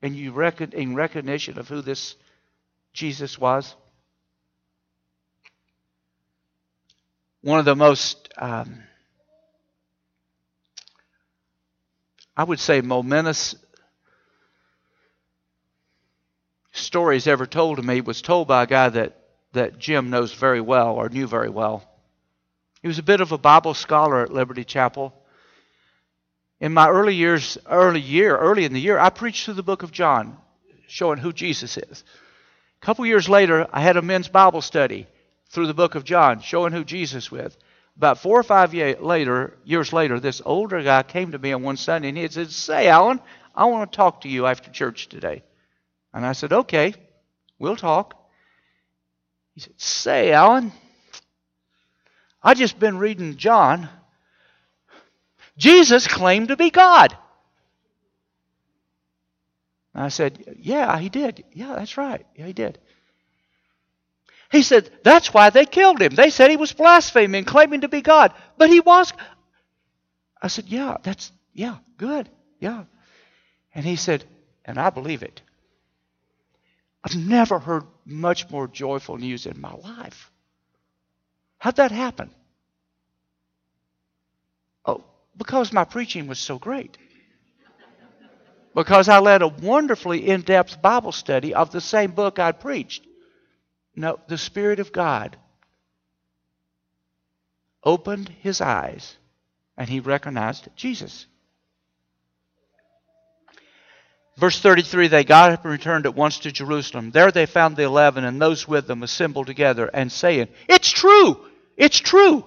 and 0.02 0.16
you 0.16 0.32
reckon 0.32 0.72
in 0.72 0.96
recognition 0.96 1.56
of 1.56 1.68
who 1.68 1.82
this 1.82 2.16
Jesus 2.92 3.38
was? 3.38 3.76
One 7.42 7.60
of 7.60 7.64
the 7.64 7.76
most 7.76 8.28
um, 8.36 8.82
I 12.36 12.44
would 12.44 12.60
say, 12.60 12.80
momentous 12.80 13.54
stories 16.72 17.26
ever 17.26 17.46
told 17.46 17.76
to 17.76 17.82
me 17.82 18.00
was 18.00 18.22
told 18.22 18.48
by 18.48 18.62
a 18.62 18.66
guy 18.66 18.88
that, 18.88 19.16
that 19.52 19.78
Jim 19.78 20.10
knows 20.10 20.32
very 20.32 20.60
well 20.60 20.94
or 20.94 21.08
knew 21.08 21.26
very 21.26 21.50
well. 21.50 21.88
He 22.82 22.88
was 22.88 22.98
a 22.98 23.02
bit 23.02 23.20
of 23.20 23.32
a 23.32 23.38
Bible 23.38 23.74
scholar 23.74 24.22
at 24.22 24.32
Liberty 24.32 24.64
Chapel. 24.64 25.14
In 26.60 26.72
my 26.72 26.88
early 26.88 27.14
years, 27.14 27.58
early 27.68 28.00
year, 28.00 28.36
early 28.36 28.64
in 28.64 28.72
the 28.72 28.80
year, 28.80 28.98
I 28.98 29.10
preached 29.10 29.44
through 29.44 29.54
the 29.54 29.62
book 29.62 29.82
of 29.82 29.92
John, 29.92 30.38
showing 30.86 31.18
who 31.18 31.32
Jesus 31.32 31.76
is. 31.76 32.04
A 32.82 32.86
couple 32.86 33.04
years 33.06 33.28
later, 33.28 33.66
I 33.72 33.80
had 33.80 33.96
a 33.96 34.02
men's 34.02 34.28
Bible 34.28 34.62
study 34.62 35.06
through 35.50 35.66
the 35.66 35.74
book 35.74 35.94
of 35.94 36.04
John, 36.04 36.40
showing 36.40 36.72
who 36.72 36.84
Jesus 36.84 37.30
was. 37.30 37.56
About 37.96 38.18
four 38.18 38.38
or 38.38 38.42
five 38.42 38.72
year 38.74 38.96
later, 39.00 39.58
years 39.64 39.92
later, 39.92 40.20
this 40.20 40.40
older 40.44 40.82
guy 40.82 41.02
came 41.02 41.32
to 41.32 41.38
me 41.38 41.52
on 41.52 41.62
one 41.62 41.76
Sunday 41.76 42.08
and 42.08 42.18
he 42.18 42.28
said, 42.28 42.50
Say, 42.50 42.88
Alan, 42.88 43.20
I 43.54 43.66
want 43.66 43.90
to 43.90 43.96
talk 43.96 44.22
to 44.22 44.28
you 44.28 44.46
after 44.46 44.70
church 44.70 45.08
today. 45.08 45.42
And 46.14 46.24
I 46.24 46.32
said, 46.32 46.52
Okay, 46.52 46.94
we'll 47.58 47.76
talk. 47.76 48.14
He 49.54 49.60
said, 49.60 49.74
Say, 49.76 50.32
Alan, 50.32 50.72
I 52.42 52.54
just 52.54 52.78
been 52.78 52.98
reading 52.98 53.36
John. 53.36 53.88
Jesus 55.58 56.08
claimed 56.08 56.48
to 56.48 56.56
be 56.56 56.70
God. 56.70 57.14
And 59.94 60.04
I 60.04 60.08
said, 60.08 60.56
Yeah, 60.58 60.98
he 60.98 61.08
did. 61.10 61.44
Yeah, 61.52 61.74
that's 61.76 61.98
right. 61.98 62.26
Yeah, 62.34 62.46
he 62.46 62.52
did. 62.54 62.78
He 64.50 64.62
said, 64.62 64.90
that's 65.04 65.32
why 65.32 65.50
they 65.50 65.64
killed 65.64 66.02
him. 66.02 66.14
They 66.14 66.30
said 66.30 66.50
he 66.50 66.56
was 66.56 66.72
blaspheming, 66.72 67.44
claiming 67.44 67.82
to 67.82 67.88
be 67.88 68.00
God. 68.00 68.32
But 68.58 68.68
he 68.68 68.80
was. 68.80 69.12
I 70.42 70.48
said, 70.48 70.66
yeah, 70.66 70.96
that's, 71.02 71.30
yeah, 71.54 71.76
good. 71.98 72.28
Yeah. 72.58 72.84
And 73.74 73.86
he 73.86 73.94
said, 73.94 74.24
and 74.64 74.76
I 74.76 74.90
believe 74.90 75.22
it. 75.22 75.40
I've 77.04 77.16
never 77.16 77.60
heard 77.60 77.84
much 78.04 78.50
more 78.50 78.66
joyful 78.66 79.16
news 79.16 79.46
in 79.46 79.60
my 79.60 79.72
life. 79.72 80.30
How'd 81.58 81.76
that 81.76 81.92
happen? 81.92 82.30
Oh, 84.84 85.04
because 85.36 85.72
my 85.72 85.84
preaching 85.84 86.26
was 86.26 86.40
so 86.40 86.58
great. 86.58 86.98
Because 88.74 89.08
I 89.08 89.18
led 89.18 89.42
a 89.42 89.48
wonderfully 89.48 90.28
in 90.28 90.42
depth 90.42 90.82
Bible 90.82 91.12
study 91.12 91.54
of 91.54 91.70
the 91.70 91.80
same 91.80 92.10
book 92.10 92.38
I'd 92.38 92.60
preached. 92.60 93.06
No, 93.94 94.20
the 94.28 94.38
Spirit 94.38 94.80
of 94.80 94.92
God 94.92 95.36
opened 97.82 98.28
his 98.40 98.60
eyes 98.60 99.16
and 99.76 99.88
he 99.88 100.00
recognized 100.00 100.68
Jesus. 100.76 101.26
Verse 104.36 104.60
33 104.60 105.08
They 105.08 105.24
got 105.24 105.52
up 105.52 105.64
and 105.64 105.72
returned 105.72 106.06
at 106.06 106.14
once 106.14 106.40
to 106.40 106.52
Jerusalem. 106.52 107.10
There 107.10 107.30
they 107.30 107.46
found 107.46 107.76
the 107.76 107.84
eleven 107.84 108.24
and 108.24 108.40
those 108.40 108.66
with 108.66 108.86
them 108.86 109.02
assembled 109.02 109.46
together 109.46 109.90
and 109.92 110.10
saying, 110.10 110.48
It's 110.68 110.90
true! 110.90 111.46
It's 111.76 111.98
true! 111.98 112.44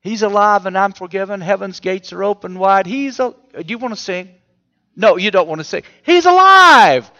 He's 0.00 0.22
alive 0.22 0.66
and 0.66 0.78
I'm 0.78 0.92
forgiven. 0.92 1.40
Heaven's 1.40 1.80
gates 1.80 2.12
are 2.12 2.24
open 2.24 2.58
wide. 2.58 2.86
He's 2.86 3.20
a. 3.20 3.34
Do 3.52 3.64
you 3.66 3.78
want 3.78 3.94
to 3.94 4.00
sing? 4.00 4.30
No, 4.96 5.16
you 5.16 5.30
don't 5.30 5.48
want 5.48 5.60
to 5.60 5.64
sing. 5.64 5.82
He's 6.02 6.24
alive! 6.24 7.10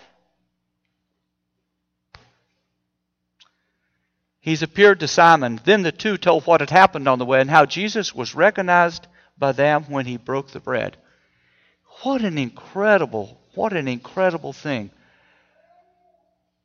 He's 4.40 4.62
appeared 4.62 5.00
to 5.00 5.08
Simon. 5.08 5.60
Then 5.64 5.82
the 5.82 5.92
two 5.92 6.16
told 6.16 6.46
what 6.46 6.60
had 6.60 6.70
happened 6.70 7.08
on 7.08 7.18
the 7.18 7.24
way 7.24 7.40
and 7.40 7.50
how 7.50 7.66
Jesus 7.66 8.14
was 8.14 8.34
recognized 8.34 9.06
by 9.36 9.52
them 9.52 9.84
when 9.84 10.06
he 10.06 10.16
broke 10.16 10.50
the 10.50 10.60
bread. 10.60 10.96
What 12.02 12.22
an 12.22 12.38
incredible, 12.38 13.40
what 13.54 13.72
an 13.72 13.88
incredible 13.88 14.52
thing. 14.52 14.90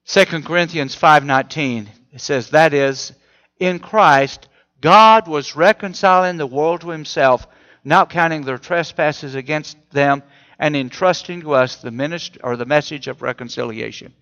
2 0.05 0.25
Corinthians 0.43 0.95
5:19 0.95 1.87
it 2.11 2.21
says 2.21 2.49
that 2.49 2.73
is 2.73 3.13
in 3.59 3.79
Christ 3.79 4.47
God 4.83 5.29
was 5.29 5.55
reconciling 5.55 6.35
the 6.35 6.45
world 6.45 6.81
to 6.81 6.89
himself, 6.89 7.47
not 7.85 8.09
counting 8.09 8.41
their 8.41 8.57
trespasses 8.57 9.33
against 9.33 9.77
them 9.91 10.21
and 10.59 10.75
entrusting 10.75 11.39
to 11.41 11.53
us 11.53 11.77
the 11.77 11.89
ministry 11.89 12.41
or 12.43 12.57
the 12.57 12.65
message 12.65 13.07
of 13.07 13.21
reconciliation. 13.21 14.13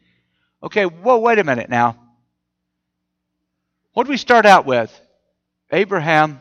Okay, 0.62 0.86
well 0.86 1.20
wait 1.20 1.39
a 1.39 1.43
minute 1.43 1.67
now. 1.67 1.98
What 3.94 4.06
do 4.06 4.10
we 4.10 4.18
start 4.18 4.46
out 4.46 4.66
with? 4.66 4.98
Abraham 5.72 6.40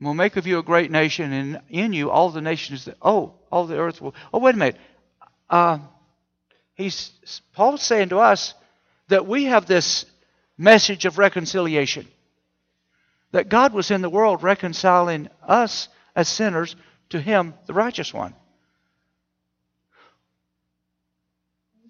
will 0.00 0.14
make 0.14 0.36
of 0.36 0.46
you 0.46 0.58
a 0.58 0.62
great 0.62 0.90
nation, 0.90 1.32
and 1.32 1.60
in 1.68 1.92
you 1.92 2.10
all 2.10 2.30
the 2.30 2.40
nations 2.40 2.84
that 2.86 2.96
oh, 3.02 3.34
all 3.50 3.66
the 3.66 3.76
earth 3.76 4.00
will. 4.00 4.14
Oh, 4.32 4.38
wait 4.38 4.54
a 4.54 4.58
minute. 4.58 4.76
Uh, 5.48 5.78
he's 6.74 7.12
Paul's 7.52 7.82
saying 7.82 8.10
to 8.10 8.18
us 8.18 8.54
that 9.08 9.26
we 9.26 9.44
have 9.44 9.66
this 9.66 10.06
message 10.56 11.04
of 11.04 11.18
reconciliation. 11.18 12.06
That 13.32 13.48
God 13.48 13.72
was 13.72 13.90
in 13.90 14.02
the 14.02 14.10
world 14.10 14.42
reconciling 14.42 15.28
us 15.42 15.88
as 16.14 16.28
sinners 16.28 16.76
to 17.10 17.20
Him, 17.20 17.54
the 17.66 17.74
righteous 17.74 18.12
one. 18.12 18.34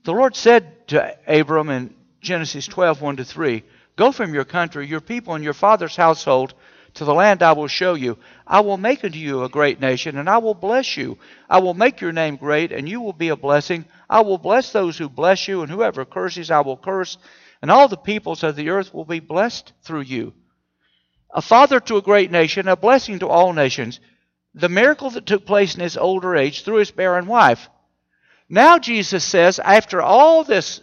The 0.05 0.13
Lord 0.13 0.35
said 0.35 0.89
to 0.89 1.17
Abram 1.27 1.69
in 1.69 1.95
Genesis 2.21 2.67
12, 2.67 3.01
1 3.01 3.17
to 3.17 3.25
3. 3.25 3.63
Go 3.97 4.13
from 4.13 4.35
your 4.35 4.45
country, 4.45 4.87
your 4.87 5.01
people, 5.01 5.35
and 5.35 5.45
your 5.45 5.53
father's 5.53 5.97
household 5.97 6.55
to 6.95 7.05
the 7.05 7.15
land 7.15 7.43
I 7.43 7.53
will 7.53 7.69
show 7.69 7.95
you. 7.95 8.19
I 8.47 8.61
will 8.61 8.77
make 8.77 9.05
unto 9.05 9.19
you 9.19 9.45
a 9.45 9.49
great 9.49 9.81
nation, 9.81 10.19
and 10.19 10.29
I 10.29 10.39
will 10.39 10.55
bless 10.55 10.97
you. 10.97 11.19
I 11.49 11.59
will 11.59 11.75
make 11.75 12.01
your 12.01 12.13
name 12.13 12.37
great, 12.37 12.73
and 12.73 12.89
you 12.89 13.01
will 13.01 13.13
be 13.13 13.29
a 13.29 13.37
blessing. 13.37 13.85
I 14.09 14.21
will 14.23 14.39
bless 14.39 14.73
those 14.73 14.99
who 14.99 15.09
bless 15.09 15.47
you, 15.49 15.63
and 15.63 15.71
whoever 15.71 16.05
curses 16.05 16.51
I 16.51 16.61
will 16.61 16.77
curse, 16.77 17.17
and 17.63 17.71
all 17.71 17.89
the 17.89 17.97
peoples 17.97 18.43
of 18.43 18.57
the 18.57 18.71
earth 18.71 18.93
will 18.93 19.05
be 19.05 19.21
blessed 19.21 19.73
through 19.83 20.03
you. 20.03 20.35
A 21.33 21.43
father 21.43 21.79
to 21.81 21.97
a 21.97 22.03
great 22.03 22.31
nation, 22.31 22.67
a 22.67 22.77
blessing 22.77 23.21
to 23.21 23.29
all 23.29 23.53
nations. 23.53 24.01
The 24.55 24.69
miracle 24.69 25.11
that 25.11 25.27
took 25.27 25.47
place 25.47 25.75
in 25.77 25.81
his 25.81 25.97
older 25.97 26.35
age 26.37 26.65
through 26.65 26.79
his 26.79 26.91
barren 26.91 27.27
wife. 27.27 27.69
Now 28.49 28.81
Jesus 28.81 29.25
says, 29.25 29.61
after 29.61 30.03
all 30.03 30.43
this 30.43 30.81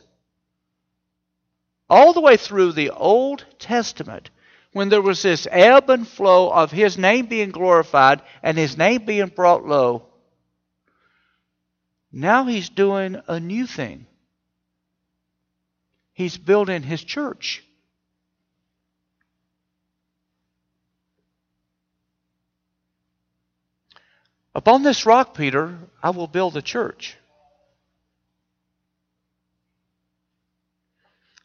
all 1.90 2.14
the 2.14 2.22
way 2.22 2.38
through 2.38 2.74
the 2.74 2.90
Old 2.90 3.46
Testament, 3.60 4.30
when 4.74 4.90
there 4.90 5.02
was 5.02 5.22
this 5.22 5.48
ebb 5.50 5.90
and 5.90 6.08
flow 6.08 6.52
of 6.52 6.72
His 6.72 6.98
name 6.98 7.28
being 7.28 7.52
glorified 7.52 8.22
and 8.44 8.58
His 8.58 8.78
name 8.78 9.06
being 9.06 9.28
brought 9.28 9.66
low, 9.66 10.04
now 12.12 12.46
He's 12.46 12.70
doing 12.70 13.22
a 13.28 13.40
new 13.40 13.66
thing. 13.66 14.06
He's 16.14 16.38
building 16.38 16.84
His 16.84 17.04
church. 17.04 17.64
Upon 24.54 24.82
this 24.82 25.06
rock, 25.06 25.38
Peter, 25.38 25.78
I 26.02 26.10
will 26.10 26.26
build 26.26 26.58
a 26.58 26.64
church. 26.64 27.16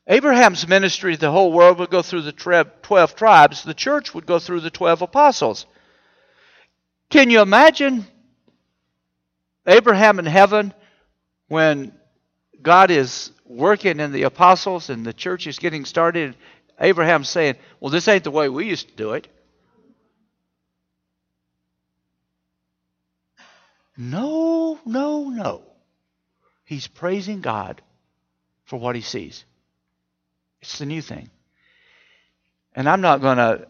Abraham's 0.06 0.66
ministry 0.66 1.14
to 1.14 1.20
the 1.20 1.30
whole 1.30 1.52
world 1.52 1.78
would 1.78 1.90
go 1.90 2.02
through 2.02 2.22
the 2.22 2.32
12 2.82 3.14
tribes. 3.14 3.62
The 3.62 3.74
church 3.74 4.14
would 4.14 4.26
go 4.26 4.38
through 4.38 4.60
the 4.60 4.70
12 4.70 5.02
apostles. 5.02 5.66
Can 7.08 7.30
you 7.30 7.40
imagine 7.40 8.06
Abraham 9.66 10.18
in 10.18 10.26
heaven 10.26 10.74
when 11.48 11.92
God 12.60 12.90
is 12.90 13.30
working 13.44 14.00
in 14.00 14.12
the 14.12 14.24
apostles 14.24 14.90
and 14.90 15.06
the 15.06 15.12
church 15.12 15.46
is 15.46 15.58
getting 15.58 15.84
started? 15.84 16.36
Abraham 16.80 17.22
saying, 17.22 17.56
Well, 17.78 17.90
this 17.90 18.08
ain't 18.08 18.24
the 18.24 18.30
way 18.30 18.48
we 18.48 18.66
used 18.66 18.88
to 18.88 18.96
do 18.96 19.12
it. 19.12 19.28
No, 23.96 24.80
no, 24.84 25.28
no. 25.28 25.62
He's 26.64 26.88
praising 26.88 27.40
God 27.40 27.82
for 28.64 28.80
what 28.80 28.96
he 28.96 29.02
sees. 29.02 29.44
It's 30.62 30.78
the 30.78 30.86
new 30.86 31.02
thing. 31.02 31.28
And 32.74 32.88
I'm 32.88 33.00
not 33.00 33.20
going 33.20 33.36
to 33.36 33.66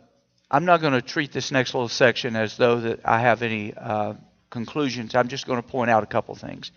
I'm 0.51 0.67
not 0.67 0.83
going 0.83 0.93
to 0.93 1.01
treat 1.01 1.33
this 1.33 1.51
next 1.51 1.73
little 1.73 1.89
section 1.89 2.37
as 2.37 2.59
though 2.59 2.81
that 2.81 3.01
I 3.07 3.21
have 3.21 3.41
any 3.41 3.73
uh, 3.73 4.15
conclusions. 4.51 5.15
I'm 5.15 5.29
just 5.29 5.47
going 5.47 5.61
to 5.61 5.67
point 5.67 5.91
out 5.91 6.03
a 6.03 6.07
couple 6.07 6.35
things. 6.35 6.71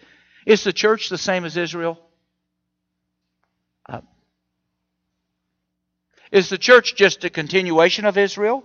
Is 0.45 0.63
the 0.63 0.71
church 0.71 1.09
the 1.09 1.17
same 1.17 1.43
as 1.43 1.57
Israel? 1.57 1.99
Uh, 3.87 3.99
is 6.31 6.47
the 6.47 6.57
church 6.57 6.95
just 6.95 7.25
a 7.25 7.29
continuation 7.29 8.05
of 8.05 8.17
Israel? 8.17 8.63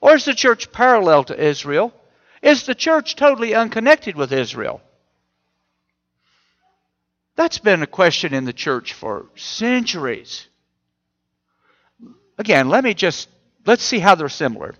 Or 0.00 0.14
is 0.14 0.24
the 0.24 0.34
church 0.34 0.72
parallel 0.72 1.24
to 1.24 1.38
Israel? 1.38 1.92
Is 2.40 2.64
the 2.64 2.74
church 2.74 3.14
totally 3.14 3.54
unconnected 3.54 4.16
with 4.16 4.32
Israel? 4.32 4.80
That's 7.38 7.58
been 7.58 7.84
a 7.84 7.86
question 7.86 8.34
in 8.34 8.46
the 8.46 8.52
church 8.52 8.94
for 8.94 9.26
centuries. 9.36 10.48
Again, 12.36 12.68
let 12.68 12.82
me 12.82 12.94
just 12.94 13.28
let's 13.64 13.84
see 13.84 14.00
how 14.00 14.16
they're 14.16 14.28
similar. 14.28 14.74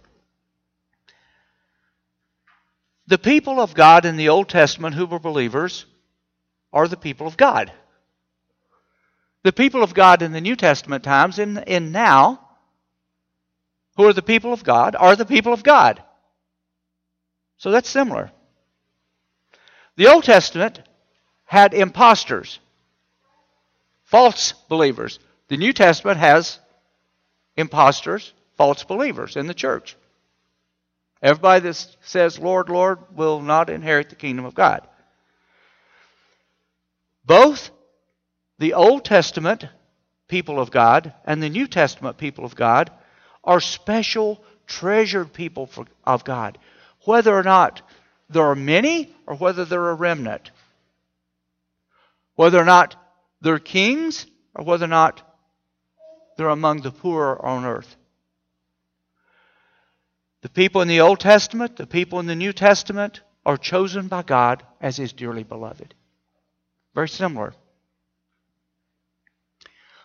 The 3.07 3.17
people 3.17 3.61
of 3.61 3.75
God 3.75 4.05
in 4.05 4.17
the 4.17 4.31
Old 4.31 4.49
Testament 4.49 4.97
who 4.97 5.07
were 5.07 5.21
believers 5.21 5.87
are 6.73 6.89
the 6.89 6.97
people 6.97 7.29
of 7.29 7.37
God. 7.37 7.73
The 9.45 9.53
people 9.53 9.85
of 9.85 9.95
God 9.95 10.23
in 10.23 10.33
the 10.33 10.41
New 10.41 10.57
Testament 10.57 11.05
times, 11.05 11.39
in, 11.39 11.59
in 11.59 11.93
now, 11.93 12.41
who 13.97 14.05
are 14.05 14.13
the 14.13 14.21
people 14.21 14.53
of 14.53 14.65
God, 14.65 14.97
are 14.97 15.15
the 15.15 15.25
people 15.25 15.53
of 15.53 15.63
God. 15.63 16.03
So 17.59 17.71
that's 17.71 17.89
similar. 17.89 18.33
The 19.95 20.09
Old 20.09 20.25
Testament 20.25 20.81
had 21.49 21.73
impostors, 21.73 22.59
false 24.05 24.53
believers. 24.69 25.19
The 25.49 25.57
New 25.57 25.73
Testament 25.73 26.19
has 26.19 26.59
impostors, 27.57 28.35
false 28.59 28.85
believers 28.85 29.35
in 29.35 29.47
the 29.47 29.55
church. 29.55 29.97
Everybody 31.23 31.61
that 31.63 31.97
says, 32.03 32.39
Lord, 32.39 32.69
Lord, 32.69 32.99
will 33.17 33.41
not 33.41 33.71
inherit 33.71 34.11
the 34.11 34.15
kingdom 34.15 34.45
of 34.45 34.55
God. 34.55 34.87
Both 37.25 37.71
the 38.59 38.75
Old 38.75 39.07
Testament 39.07 39.65
people 40.29 40.61
of 40.61 40.71
God 40.71 41.15
and 41.25 41.43
the 41.43 41.49
New 41.49 41.67
Testament 41.67 42.19
people 42.19 42.45
of 42.45 42.55
God 42.55 42.91
are 43.43 43.61
special, 43.61 44.45
treasured 44.67 45.33
people 45.33 45.71
of 46.05 46.25
God. 46.25 46.59
Whether 47.07 47.35
or 47.35 47.43
not 47.43 47.81
there 48.29 48.45
are 48.45 48.55
many 48.55 49.15
or 49.27 49.35
whether 49.35 49.65
they're 49.65 49.89
a 49.89 49.95
remnant 49.95 50.51
whether 52.39 52.61
or 52.61 52.65
not 52.65 52.95
they're 53.41 53.59
kings 53.59 54.25
or 54.55 54.65
whether 54.65 54.85
or 54.85 54.95
not 55.03 55.23
they're 56.37 56.49
among 56.49 56.83
the 56.83 56.93
poor 56.93 57.37
on 57.43 57.65
earth. 57.65 57.97
The 60.43 60.49
people 60.49 60.81
in 60.81 60.87
the 60.87 61.01
Old 61.01 61.19
Testament, 61.19 61.77
the 61.77 61.87
people 61.89 62.21
in 62.21 62.27
the 62.27 62.37
New 62.37 62.53
Testament 62.53 63.23
are 63.45 63.57
chosen 63.57 64.07
by 64.07 64.23
God 64.23 64.63
as 64.81 64.97
His 64.97 65.13
dearly 65.13 65.43
beloved. 65.43 65.97
Very 66.95 67.09
similar. 67.09 67.55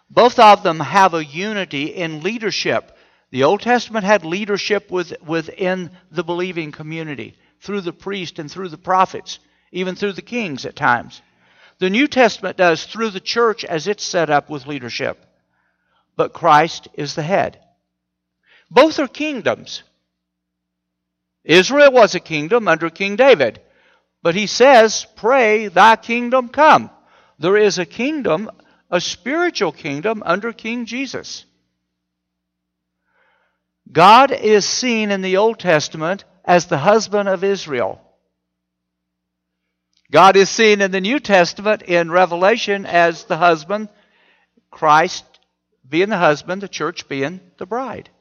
Both 0.10 0.40
of 0.40 0.64
them 0.64 0.80
have 0.80 1.14
a 1.14 1.24
unity 1.24 1.86
in 1.94 2.24
leadership. 2.24 2.98
The 3.30 3.44
Old 3.44 3.62
Testament 3.62 4.06
had 4.06 4.26
leadership 4.26 4.90
with, 4.90 5.14
within 5.22 5.92
the 6.10 6.24
believing 6.24 6.72
community 6.72 7.36
through 7.60 7.82
the 7.82 7.94
priest 7.94 8.40
and 8.40 8.50
through 8.50 8.70
the 8.70 8.78
prophets, 8.80 9.38
even 9.72 9.94
through 9.94 10.14
the 10.14 10.24
kings 10.24 10.66
at 10.66 10.76
times. 10.76 11.22
The 11.84 11.90
New 11.90 12.08
Testament 12.08 12.56
does 12.56 12.86
through 12.86 13.10
the 13.10 13.20
church 13.20 13.66
as 13.66 13.90
it's 13.90 14.06
set 14.06 14.30
up 14.30 14.50
with 14.50 14.68
leadership. 14.68 15.18
But 16.16 16.32
Christ 16.32 16.88
is 16.94 17.14
the 17.14 17.24
head. 17.24 17.60
Both 18.72 19.00
are 19.00 19.08
kingdoms. 19.10 19.84
Israel 21.44 21.92
was 21.92 22.16
a 22.16 22.22
kingdom 22.22 22.70
under 22.70 22.90
King 22.90 23.18
David. 23.18 23.60
But 24.22 24.34
he 24.34 24.48
says, 24.48 25.06
Pray, 25.18 25.68
thy 25.68 25.98
kingdom 25.98 26.48
come. 26.48 26.90
There 27.38 27.58
is 27.58 27.78
a 27.78 27.86
kingdom, 27.86 28.50
a 28.90 29.02
spiritual 29.02 29.74
kingdom 29.74 30.24
under 30.26 30.54
King 30.54 30.86
Jesus. 30.86 31.44
God 33.92 34.32
is 34.32 34.66
seen 34.66 35.12
in 35.12 35.22
the 35.22 35.36
Old 35.36 35.60
Testament 35.60 36.24
as 36.46 36.68
the 36.68 36.78
husband 36.78 37.28
of 37.28 37.44
Israel. 37.44 38.00
God 40.14 40.36
is 40.36 40.48
seen 40.48 40.82
in 40.82 40.92
the 40.92 41.02
New 41.02 41.20
Testament 41.20 41.82
in 41.82 42.12
Revelation 42.12 42.86
as 42.86 43.24
the 43.24 43.36
husband, 43.36 43.90
Christ 44.70 45.26
being 45.90 46.10
the 46.10 46.20
husband, 46.20 46.62
the 46.62 46.68
church 46.68 47.08
being 47.08 47.40
the 47.58 47.66
bride. 47.66 48.12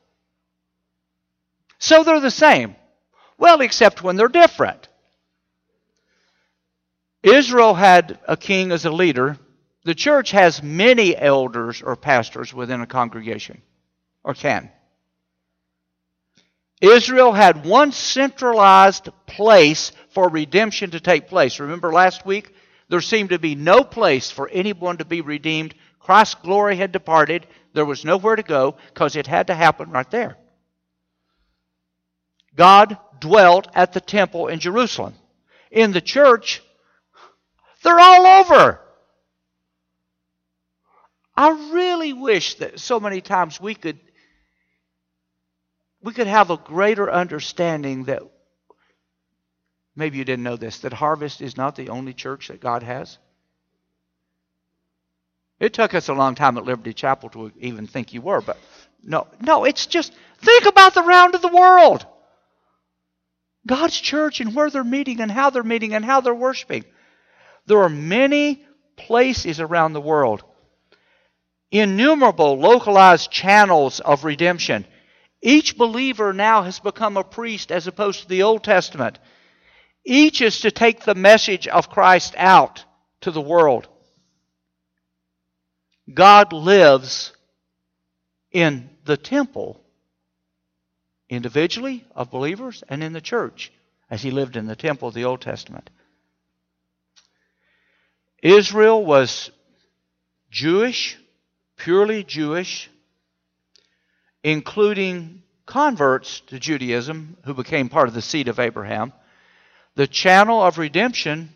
So 1.78 2.02
they're 2.02 2.18
the 2.18 2.30
same. 2.30 2.76
Well, 3.36 3.60
except 3.60 4.02
when 4.02 4.16
they're 4.16 4.28
different. 4.28 4.88
Israel 7.22 7.74
had 7.74 8.18
a 8.26 8.38
king 8.38 8.72
as 8.72 8.86
a 8.86 8.90
leader. 8.90 9.36
The 9.84 9.94
church 9.94 10.30
has 10.30 10.62
many 10.62 11.14
elders 11.14 11.82
or 11.82 11.94
pastors 11.96 12.54
within 12.54 12.80
a 12.80 12.86
congregation, 12.86 13.60
or 14.24 14.32
can. 14.32 14.70
Israel 16.82 17.32
had 17.32 17.64
one 17.64 17.92
centralized 17.92 19.08
place 19.26 19.92
for 20.10 20.28
redemption 20.28 20.90
to 20.90 21.00
take 21.00 21.28
place. 21.28 21.60
Remember 21.60 21.92
last 21.92 22.26
week? 22.26 22.52
There 22.88 23.00
seemed 23.00 23.30
to 23.30 23.38
be 23.38 23.54
no 23.54 23.84
place 23.84 24.30
for 24.32 24.48
anyone 24.48 24.98
to 24.98 25.04
be 25.04 25.20
redeemed. 25.20 25.74
Christ's 26.00 26.34
glory 26.34 26.76
had 26.76 26.90
departed. 26.90 27.46
There 27.72 27.84
was 27.84 28.04
nowhere 28.04 28.34
to 28.34 28.42
go 28.42 28.76
because 28.92 29.14
it 29.14 29.28
had 29.28 29.46
to 29.46 29.54
happen 29.54 29.90
right 29.90 30.10
there. 30.10 30.36
God 32.56 32.98
dwelt 33.20 33.68
at 33.74 33.92
the 33.92 34.00
temple 34.00 34.48
in 34.48 34.58
Jerusalem. 34.58 35.14
In 35.70 35.92
the 35.92 36.00
church, 36.00 36.62
they're 37.84 37.98
all 37.98 38.26
over. 38.26 38.80
I 41.36 41.70
really 41.72 42.12
wish 42.12 42.56
that 42.56 42.80
so 42.80 42.98
many 42.98 43.20
times 43.20 43.60
we 43.60 43.76
could 43.76 44.00
we 46.02 46.12
could 46.12 46.26
have 46.26 46.50
a 46.50 46.56
greater 46.56 47.10
understanding 47.10 48.04
that 48.04 48.22
maybe 49.94 50.18
you 50.18 50.24
didn't 50.24 50.44
know 50.44 50.56
this 50.56 50.80
that 50.80 50.92
Harvest 50.92 51.40
is 51.40 51.56
not 51.56 51.76
the 51.76 51.90
only 51.90 52.12
church 52.12 52.48
that 52.48 52.60
God 52.60 52.82
has. 52.82 53.18
It 55.60 55.72
took 55.74 55.94
us 55.94 56.08
a 56.08 56.14
long 56.14 56.34
time 56.34 56.58
at 56.58 56.64
Liberty 56.64 56.92
Chapel 56.92 57.28
to 57.30 57.52
even 57.60 57.86
think 57.86 58.12
you 58.12 58.20
were, 58.20 58.40
but 58.40 58.58
no, 59.04 59.28
no, 59.40 59.64
it's 59.64 59.86
just 59.86 60.12
think 60.38 60.66
about 60.66 60.94
the 60.94 61.02
round 61.02 61.36
of 61.36 61.42
the 61.42 61.48
world. 61.48 62.04
God's 63.64 63.98
church 63.98 64.40
and 64.40 64.56
where 64.56 64.70
they're 64.70 64.82
meeting 64.82 65.20
and 65.20 65.30
how 65.30 65.50
they're 65.50 65.62
meeting 65.62 65.94
and 65.94 66.04
how 66.04 66.20
they're 66.20 66.34
worshiping. 66.34 66.84
There 67.66 67.80
are 67.82 67.88
many 67.88 68.64
places 68.96 69.60
around 69.60 69.92
the 69.92 70.00
world, 70.00 70.42
innumerable 71.70 72.58
localized 72.58 73.30
channels 73.30 74.00
of 74.00 74.24
redemption. 74.24 74.84
Each 75.42 75.76
believer 75.76 76.32
now 76.32 76.62
has 76.62 76.78
become 76.78 77.16
a 77.16 77.24
priest 77.24 77.72
as 77.72 77.88
opposed 77.88 78.22
to 78.22 78.28
the 78.28 78.44
Old 78.44 78.62
Testament. 78.62 79.18
Each 80.04 80.40
is 80.40 80.60
to 80.60 80.70
take 80.70 81.00
the 81.00 81.16
message 81.16 81.66
of 81.66 81.90
Christ 81.90 82.34
out 82.38 82.84
to 83.22 83.32
the 83.32 83.40
world. 83.40 83.88
God 86.12 86.52
lives 86.52 87.32
in 88.52 88.90
the 89.04 89.16
temple, 89.16 89.80
individually 91.28 92.04
of 92.14 92.30
believers, 92.30 92.84
and 92.88 93.02
in 93.02 93.12
the 93.12 93.20
church, 93.20 93.72
as 94.10 94.22
he 94.22 94.30
lived 94.30 94.56
in 94.56 94.66
the 94.66 94.76
temple 94.76 95.08
of 95.08 95.14
the 95.14 95.24
Old 95.24 95.40
Testament. 95.40 95.90
Israel 98.42 99.04
was 99.04 99.50
Jewish, 100.50 101.16
purely 101.76 102.22
Jewish, 102.22 102.90
including 104.42 105.42
converts 105.66 106.40
to 106.40 106.58
Judaism 106.58 107.36
who 107.44 107.54
became 107.54 107.88
part 107.88 108.08
of 108.08 108.14
the 108.14 108.22
seed 108.22 108.48
of 108.48 108.58
Abraham. 108.58 109.12
The 109.94 110.06
channel 110.06 110.62
of 110.62 110.78
redemption 110.78 111.50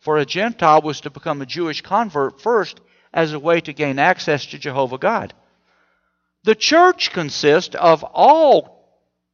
for 0.00 0.18
a 0.18 0.26
Gentile 0.26 0.82
was 0.82 1.00
to 1.02 1.10
become 1.10 1.42
a 1.42 1.46
Jewish 1.46 1.80
convert 1.80 2.40
first 2.40 2.80
as 3.12 3.32
a 3.32 3.38
way 3.38 3.60
to 3.60 3.72
gain 3.72 3.98
access 3.98 4.46
to 4.46 4.58
Jehovah 4.58 4.98
God. 4.98 5.34
The 6.44 6.54
church 6.54 7.12
consists 7.12 7.74
of 7.74 8.02
all 8.04 8.80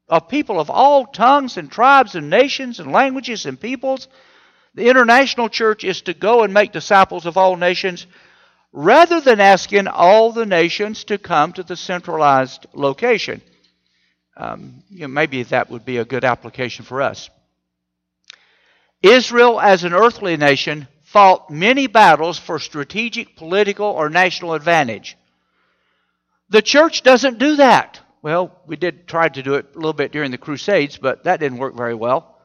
of 0.08 0.28
people 0.28 0.58
of 0.58 0.70
all 0.70 1.06
tongues 1.06 1.58
and 1.58 1.70
tribes 1.70 2.14
and 2.14 2.30
nations 2.30 2.80
and 2.80 2.92
languages 2.92 3.44
and 3.44 3.60
peoples 3.60 4.08
the 4.74 4.88
international 4.88 5.48
church 5.48 5.82
is 5.82 6.02
to 6.02 6.14
go 6.14 6.44
and 6.44 6.54
make 6.54 6.70
disciples 6.70 7.26
of 7.26 7.36
all 7.36 7.56
nations 7.56 8.06
rather 8.72 9.20
than 9.20 9.40
asking 9.40 9.86
all 9.86 10.32
the 10.32 10.46
nations 10.46 11.04
to 11.04 11.18
come 11.18 11.52
to 11.52 11.62
the 11.62 11.76
centralized 11.76 12.66
location. 12.74 13.40
Um, 14.36 14.82
you 14.90 15.00
know, 15.00 15.08
maybe 15.08 15.42
that 15.44 15.70
would 15.70 15.84
be 15.84 15.96
a 15.96 16.04
good 16.04 16.24
application 16.24 16.84
for 16.84 17.02
us. 17.02 17.28
Israel, 19.02 19.60
as 19.60 19.84
an 19.84 19.92
earthly 19.92 20.36
nation, 20.36 20.86
fought 21.02 21.50
many 21.50 21.86
battles 21.86 22.38
for 22.38 22.58
strategic, 22.58 23.36
political, 23.36 23.86
or 23.86 24.10
national 24.10 24.54
advantage. 24.54 25.16
The 26.50 26.62
church 26.62 27.02
doesn't 27.02 27.38
do 27.38 27.56
that. 27.56 28.00
Well, 28.22 28.60
we 28.66 28.76
did 28.76 29.06
try 29.06 29.28
to 29.28 29.42
do 29.42 29.54
it 29.54 29.66
a 29.74 29.76
little 29.76 29.92
bit 29.92 30.12
during 30.12 30.30
the 30.30 30.38
Crusades, 30.38 30.98
but 30.98 31.24
that 31.24 31.40
didn't 31.40 31.58
work 31.58 31.74
very 31.76 31.94
well. 31.94 32.37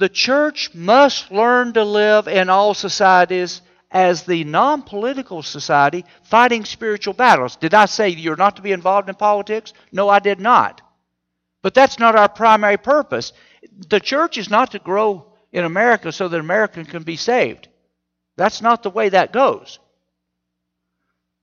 The 0.00 0.08
church 0.08 0.74
must 0.74 1.30
learn 1.30 1.74
to 1.74 1.84
live 1.84 2.26
in 2.26 2.48
all 2.48 2.72
societies 2.72 3.60
as 3.90 4.22
the 4.22 4.44
non 4.44 4.80
political 4.80 5.42
society 5.42 6.06
fighting 6.22 6.64
spiritual 6.64 7.12
battles. 7.12 7.56
Did 7.56 7.74
I 7.74 7.84
say 7.84 8.08
you're 8.08 8.34
not 8.34 8.56
to 8.56 8.62
be 8.62 8.72
involved 8.72 9.10
in 9.10 9.14
politics? 9.14 9.74
No, 9.92 10.08
I 10.08 10.20
did 10.20 10.40
not. 10.40 10.80
But 11.60 11.74
that's 11.74 11.98
not 11.98 12.16
our 12.16 12.30
primary 12.30 12.78
purpose. 12.78 13.34
The 13.90 14.00
church 14.00 14.38
is 14.38 14.48
not 14.48 14.70
to 14.70 14.78
grow 14.78 15.34
in 15.52 15.66
America 15.66 16.12
so 16.12 16.28
that 16.28 16.40
America 16.40 16.82
can 16.82 17.02
be 17.02 17.16
saved. 17.16 17.68
That's 18.36 18.62
not 18.62 18.82
the 18.82 18.88
way 18.88 19.10
that 19.10 19.34
goes. 19.34 19.80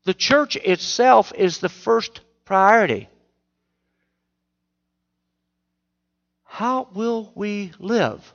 The 0.06 0.16
church 0.16 0.56
itself 0.56 1.32
is 1.36 1.60
the 1.60 1.70
first 1.70 2.22
priority. 2.44 3.08
How 6.44 6.88
will 6.96 7.32
we 7.36 7.72
live? 7.78 8.34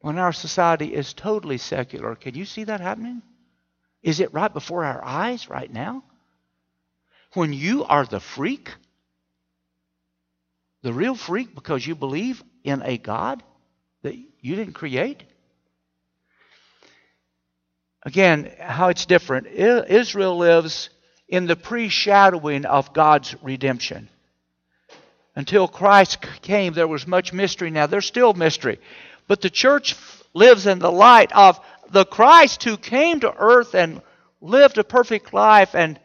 When 0.00 0.18
our 0.18 0.32
society 0.32 0.94
is 0.94 1.12
totally 1.12 1.58
secular. 1.58 2.14
Can 2.14 2.34
you 2.34 2.44
see 2.44 2.64
that 2.64 2.80
happening? 2.80 3.22
Is 4.02 4.20
it 4.20 4.32
right 4.32 4.52
before 4.52 4.84
our 4.84 5.04
eyes 5.04 5.48
right 5.48 5.70
now? 5.70 6.02
When 7.34 7.52
you 7.52 7.84
are 7.84 8.06
the 8.06 8.20
freak, 8.20 8.70
the 10.82 10.92
real 10.92 11.14
freak 11.14 11.54
because 11.54 11.86
you 11.86 11.94
believe 11.94 12.42
in 12.64 12.82
a 12.82 12.98
God 12.98 13.42
that 14.02 14.16
you 14.40 14.56
didn't 14.56 14.74
create? 14.74 15.22
Again, 18.02 18.50
how 18.58 18.88
it's 18.88 19.04
different. 19.04 19.46
Israel 19.46 20.38
lives 20.38 20.88
in 21.28 21.46
the 21.46 21.56
pre 21.56 21.90
shadowing 21.90 22.64
of 22.64 22.94
God's 22.94 23.36
redemption. 23.42 24.08
Until 25.36 25.68
Christ 25.68 26.20
came, 26.42 26.72
there 26.72 26.88
was 26.88 27.06
much 27.06 27.32
mystery. 27.32 27.70
Now, 27.70 27.86
there's 27.86 28.06
still 28.06 28.32
mystery. 28.32 28.80
But 29.30 29.42
the 29.42 29.48
church 29.48 29.94
lives 30.34 30.66
in 30.66 30.80
the 30.80 30.90
light 30.90 31.30
of 31.30 31.60
the 31.88 32.04
Christ 32.04 32.64
who 32.64 32.76
came 32.76 33.20
to 33.20 33.32
earth 33.32 33.76
and 33.76 34.02
lived 34.40 34.76
a 34.76 34.82
perfect 34.82 35.32
life 35.32 35.76
and 35.76 36.00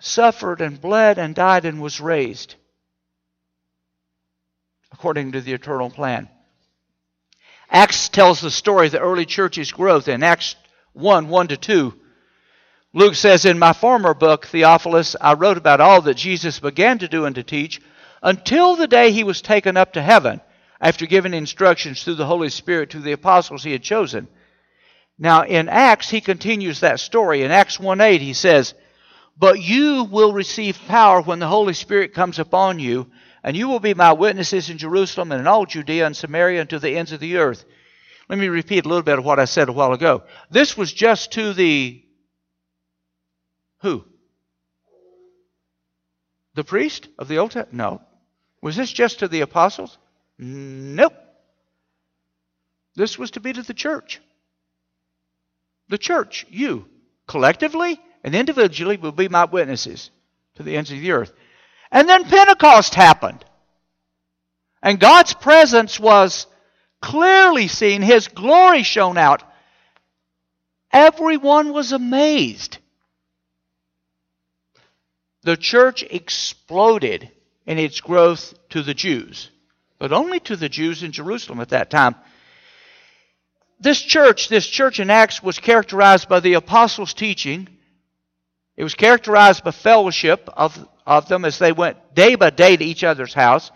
suffered 0.00 0.62
and 0.62 0.80
bled 0.80 1.18
and 1.18 1.34
died 1.34 1.66
and 1.66 1.82
was 1.82 2.00
raised 2.00 2.54
according 4.90 5.32
to 5.32 5.42
the 5.42 5.52
eternal 5.52 5.90
plan. 5.90 6.30
Acts 7.68 8.08
tells 8.08 8.40
the 8.40 8.50
story 8.50 8.86
of 8.86 8.92
the 8.92 8.98
early 8.98 9.26
church's 9.26 9.70
growth 9.70 10.08
in 10.08 10.22
Acts 10.22 10.56
1 10.94 11.28
1 11.28 11.48
to 11.48 11.58
2. 11.58 11.94
Luke 12.94 13.16
says, 13.16 13.44
In 13.44 13.58
my 13.58 13.74
former 13.74 14.14
book, 14.14 14.46
Theophilus, 14.46 15.14
I 15.20 15.34
wrote 15.34 15.58
about 15.58 15.82
all 15.82 16.00
that 16.00 16.16
Jesus 16.16 16.58
began 16.58 17.00
to 17.00 17.08
do 17.08 17.26
and 17.26 17.34
to 17.34 17.42
teach 17.42 17.82
until 18.22 18.76
the 18.76 18.88
day 18.88 19.12
he 19.12 19.24
was 19.24 19.42
taken 19.42 19.76
up 19.76 19.92
to 19.92 20.00
heaven 20.00 20.40
after 20.82 21.06
giving 21.06 21.32
instructions 21.32 22.02
through 22.02 22.16
the 22.16 22.26
Holy 22.26 22.50
Spirit 22.50 22.90
to 22.90 22.98
the 22.98 23.12
apostles 23.12 23.62
he 23.62 23.70
had 23.70 23.84
chosen. 23.84 24.26
Now, 25.16 25.44
in 25.44 25.68
Acts, 25.68 26.10
he 26.10 26.20
continues 26.20 26.80
that 26.80 26.98
story. 26.98 27.44
In 27.44 27.52
Acts 27.52 27.78
1 27.78 28.00
8, 28.00 28.20
he 28.20 28.32
says, 28.32 28.74
But 29.38 29.62
you 29.62 30.02
will 30.02 30.32
receive 30.32 30.78
power 30.88 31.22
when 31.22 31.38
the 31.38 31.46
Holy 31.46 31.74
Spirit 31.74 32.12
comes 32.12 32.40
upon 32.40 32.80
you, 32.80 33.08
and 33.44 33.56
you 33.56 33.68
will 33.68 33.78
be 33.78 33.94
my 33.94 34.12
witnesses 34.12 34.68
in 34.68 34.78
Jerusalem 34.78 35.30
and 35.30 35.40
in 35.40 35.46
all 35.46 35.66
Judea 35.66 36.04
and 36.04 36.16
Samaria 36.16 36.62
and 36.62 36.70
to 36.70 36.80
the 36.80 36.96
ends 36.96 37.12
of 37.12 37.20
the 37.20 37.36
earth. 37.36 37.64
Let 38.28 38.38
me 38.38 38.48
repeat 38.48 38.84
a 38.84 38.88
little 38.88 39.04
bit 39.04 39.18
of 39.18 39.24
what 39.24 39.38
I 39.38 39.44
said 39.44 39.68
a 39.68 39.72
while 39.72 39.92
ago. 39.92 40.24
This 40.50 40.76
was 40.76 40.92
just 40.92 41.32
to 41.32 41.52
the 41.52 42.04
who? 43.82 44.04
The 46.54 46.64
priest 46.64 47.08
of 47.18 47.28
the 47.28 47.38
Old 47.38 47.52
Testament? 47.52 47.74
No. 47.74 48.02
Was 48.60 48.76
this 48.76 48.92
just 48.92 49.20
to 49.20 49.28
the 49.28 49.40
apostles? 49.40 49.98
Nope. 50.38 51.14
This 52.94 53.18
was 53.18 53.32
to 53.32 53.40
be 53.40 53.52
to 53.52 53.62
the 53.62 53.74
church. 53.74 54.20
The 55.88 55.98
church, 55.98 56.46
you, 56.50 56.86
collectively 57.26 58.00
and 58.24 58.34
individually, 58.34 58.96
will 58.96 59.12
be 59.12 59.28
my 59.28 59.44
witnesses 59.44 60.10
to 60.54 60.62
the 60.62 60.76
ends 60.76 60.90
of 60.90 61.00
the 61.00 61.12
earth. 61.12 61.32
And 61.90 62.08
then 62.08 62.24
Pentecost 62.24 62.94
happened. 62.94 63.44
And 64.82 64.98
God's 64.98 65.34
presence 65.34 66.00
was 66.00 66.46
clearly 67.00 67.68
seen, 67.68 68.02
His 68.02 68.28
glory 68.28 68.82
shone 68.82 69.18
out. 69.18 69.42
Everyone 70.90 71.72
was 71.72 71.92
amazed. 71.92 72.78
The 75.42 75.56
church 75.56 76.02
exploded 76.02 77.30
in 77.66 77.78
its 77.78 78.00
growth 78.00 78.54
to 78.70 78.82
the 78.82 78.94
Jews, 78.94 79.50
but 80.02 80.12
only 80.12 80.40
to 80.40 80.56
the 80.56 80.68
Jews 80.68 81.04
in 81.04 81.12
Jerusalem 81.12 81.60
at 81.60 81.68
that 81.68 81.88
time. 81.88 82.16
This 83.78 84.02
church, 84.02 84.48
this 84.48 84.66
church 84.66 84.98
in 84.98 85.10
Acts, 85.10 85.40
was 85.44 85.60
characterized 85.60 86.28
by 86.28 86.40
the 86.40 86.54
apostles' 86.54 87.14
teaching. 87.14 87.68
It 88.76 88.82
was 88.82 88.94
characterized 88.94 89.62
by 89.62 89.70
fellowship 89.70 90.50
of, 90.56 90.88
of 91.06 91.28
them 91.28 91.44
as 91.44 91.60
they 91.60 91.70
went 91.70 92.16
day 92.16 92.34
by 92.34 92.50
day 92.50 92.76
to 92.76 92.84
each 92.84 93.04
other's 93.04 93.32
house. 93.32 93.70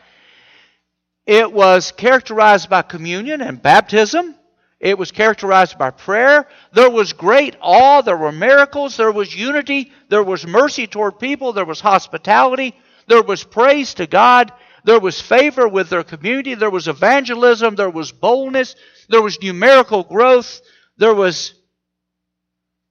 It 1.27 1.53
was 1.53 1.93
characterized 1.93 2.69
by 2.69 2.83
communion 2.83 3.41
and 3.41 3.63
baptism. 3.63 4.35
It 4.81 4.99
was 4.99 5.13
characterized 5.13 5.79
by 5.79 5.91
prayer. 5.91 6.49
There 6.73 6.91
was 6.91 7.13
great 7.13 7.55
awe. 7.61 8.01
There 8.01 8.17
were 8.17 8.33
miracles. 8.33 8.97
There 8.97 9.13
was 9.13 9.33
unity. 9.33 9.93
There 10.09 10.25
was 10.25 10.45
mercy 10.45 10.89
toward 10.89 11.21
people. 11.21 11.53
There 11.53 11.65
was 11.65 11.81
hospitality. 11.81 12.75
There 13.07 13.23
was 13.23 13.45
praise 13.45 13.95
to 13.95 14.09
God. 14.09 14.53
There 14.87 15.01
was 15.01 15.21
favor 15.21 15.67
with 15.67 15.91
their 15.91 16.05
community. 16.05 16.55
There 16.55 16.71
was 16.71 16.87
evangelism. 16.87 17.75
There 17.75 17.91
was 17.91 18.13
boldness. 18.13 18.77
There 19.09 19.21
was 19.21 19.43
numerical 19.43 20.05
growth. 20.05 20.61
There 20.97 21.13
was 21.13 21.55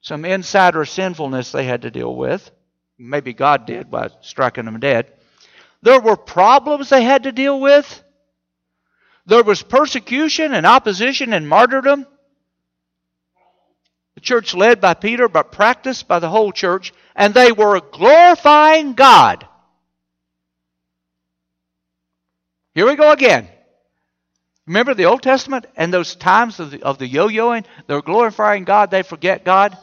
some 0.01 0.25
insider 0.25 0.83
sinfulness 0.83 1.53
they 1.53 1.63
had 1.63 1.83
to 1.83 1.91
deal 1.91 2.13
with. 2.13 2.51
Maybe 2.97 3.31
God 3.33 3.65
did 3.65 3.89
by 3.89 4.09
striking 4.19 4.65
them 4.65 4.81
dead. 4.81 5.13
There 5.83 6.01
were 6.01 6.17
problems 6.17 6.89
they 6.89 7.01
had 7.01 7.23
to 7.23 7.31
deal 7.31 7.61
with. 7.61 8.03
There 9.25 9.43
was 9.43 9.63
persecution 9.63 10.53
and 10.53 10.65
opposition 10.65 11.31
and 11.31 11.47
martyrdom. 11.47 12.05
The 14.15 14.21
church 14.21 14.53
led 14.53 14.81
by 14.81 14.95
Peter, 14.95 15.29
but 15.29 15.53
practiced 15.53 16.09
by 16.09 16.19
the 16.19 16.29
whole 16.29 16.51
church, 16.51 16.93
and 17.15 17.33
they 17.33 17.53
were 17.53 17.79
glorifying 17.79 18.95
God. 18.95 19.47
Here 22.75 22.85
we 22.85 22.95
go 22.97 23.11
again. 23.11 23.47
Remember 24.67 24.93
the 24.93 25.05
Old 25.05 25.23
Testament 25.23 25.65
and 25.77 25.93
those 25.93 26.15
times 26.15 26.59
of 26.59 26.71
the, 26.71 26.83
of 26.83 26.97
the 26.97 27.07
yo-yoing? 27.07 27.65
They're 27.87 28.01
glorifying 28.01 28.65
God, 28.65 28.91
they 28.91 29.01
forget 29.01 29.45
God. 29.45 29.77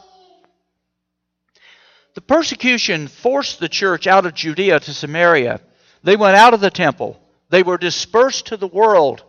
The 2.13 2.21
persecution 2.21 3.07
forced 3.07 3.59
the 3.59 3.69
church 3.69 4.05
out 4.05 4.27
of 4.27 4.35
Judea 4.35 4.79
to 4.81 4.93
Samaria. 4.93 5.59
They 6.03 6.15
went 6.15 6.37
out 6.37 6.53
of 6.53 6.61
the 6.61 6.69
temple. 6.69 7.19
They 7.49 7.63
were 7.63 7.79
dispersed 7.79 8.47
to 8.47 8.57
the 8.57 8.67
world 8.67 9.23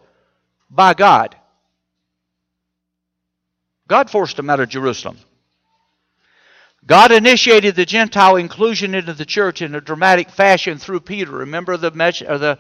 by 0.69 0.93
God. 0.93 1.35
God 3.89 4.11
forced 4.11 4.37
them 4.37 4.51
out 4.51 4.61
of 4.61 4.69
Jerusalem. 4.69 5.17
God 6.87 7.13
initiated 7.13 7.77
the 7.77 7.87
Gentile 7.87 8.37
inclusion 8.37 8.95
into 8.95 9.15
the 9.15 9.25
church 9.25 9.63
in 9.63 9.75
a 9.75 9.81
dramatic 9.81 10.29
fashion 10.29 10.77
through 10.77 11.01
Peter. 11.01 11.31
Remember 11.31 11.79
the 11.79 11.91
the 11.91 12.59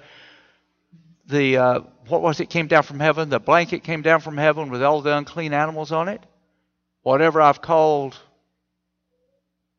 the 1.27 1.57
uh, 1.57 1.81
what 2.09 2.23
was 2.23 2.41
it 2.41 2.51
came 2.51 2.67
down 2.67 2.83
from 2.83 3.01
heaven? 3.01 3.29
The 3.29 3.41
blanket 3.41 3.83
came 3.83 4.03
down 4.03 4.21
from 4.21 4.37
heaven 4.37 4.71
with 4.71 4.83
all 4.83 5.01
the 5.01 5.17
unclean 5.17 5.53
animals 5.53 5.93
on 5.93 6.09
it. 6.09 6.23
Whatever 7.03 7.41
I've 7.41 7.61
called 7.61 8.19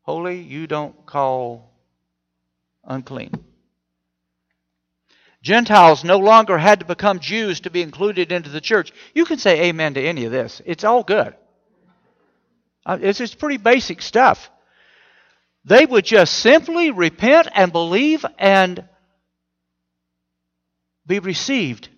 holy, 0.01 0.41
you 0.41 0.67
don't 0.67 1.05
call 1.05 1.71
unclean. 2.83 3.31
Gentiles 5.41 6.03
no 6.03 6.17
longer 6.17 6.57
had 6.57 6.79
to 6.79 6.85
become 6.85 7.19
Jews 7.19 7.59
to 7.61 7.69
be 7.69 7.83
included 7.83 8.31
into 8.31 8.49
the 8.49 8.61
church. 8.61 8.91
You 9.13 9.25
can 9.25 9.37
say 9.37 9.65
amen 9.65 9.93
to 9.93 10.01
any 10.01 10.25
of 10.25 10.31
this. 10.31 10.61
It's 10.65 10.83
all 10.83 11.03
good. 11.03 11.35
Uh, 12.83 12.97
it's 13.01 13.19
just 13.19 13.37
pretty 13.37 13.57
basic 13.57 14.01
stuff. 14.01 14.49
They 15.63 15.85
would 15.85 16.05
just 16.05 16.39
simply 16.39 16.91
repent 16.91 17.47
and 17.53 17.71
believe 17.71 18.25
and 18.37 18.87
be 21.05 21.19
received, 21.19 21.89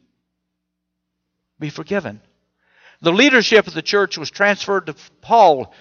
be 1.60 1.70
forgiven. 1.70 2.22
The 3.02 3.12
leadership 3.12 3.68
of 3.68 3.74
the 3.74 3.82
church 3.82 4.18
was 4.18 4.32
transferred 4.32 4.88
to 4.88 4.96
Paul, 5.22 5.74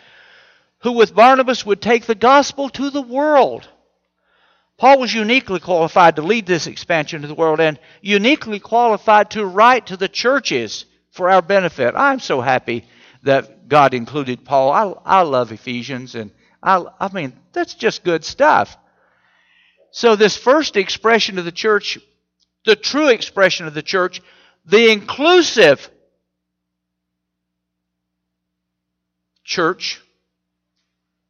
who 0.80 0.92
with 0.92 1.14
Barnabas 1.14 1.64
would 1.64 1.80
take 1.80 2.04
the 2.04 2.14
gospel 2.14 2.68
to 2.70 2.90
the 2.90 3.02
world. 3.02 3.68
Paul 4.76 5.00
was 5.00 5.14
uniquely 5.14 5.58
qualified 5.58 6.16
to 6.16 6.22
lead 6.22 6.44
this 6.44 6.66
expansion 6.66 7.22
to 7.22 7.28
the 7.28 7.34
world 7.34 7.60
and 7.60 7.78
uniquely 8.02 8.60
qualified 8.60 9.30
to 9.30 9.46
write 9.46 9.86
to 9.86 9.96
the 9.96 10.08
churches 10.08 10.84
for 11.10 11.30
our 11.30 11.40
benefit. 11.40 11.94
I'm 11.96 12.20
so 12.20 12.42
happy 12.42 12.84
that 13.22 13.68
God 13.68 13.94
included 13.94 14.44
Paul. 14.44 14.70
I, 15.04 15.18
I 15.18 15.22
love 15.22 15.50
Ephesians, 15.50 16.14
and 16.14 16.30
I, 16.62 16.84
I 17.00 17.12
mean, 17.12 17.32
that's 17.52 17.74
just 17.74 18.04
good 18.04 18.22
stuff. 18.22 18.76
So, 19.90 20.14
this 20.14 20.36
first 20.36 20.76
expression 20.76 21.38
of 21.38 21.46
the 21.46 21.52
church, 21.52 21.98
the 22.66 22.76
true 22.76 23.08
expression 23.08 23.66
of 23.66 23.72
the 23.72 23.82
church, 23.82 24.20
the 24.66 24.90
inclusive 24.92 25.88
church, 29.44 30.02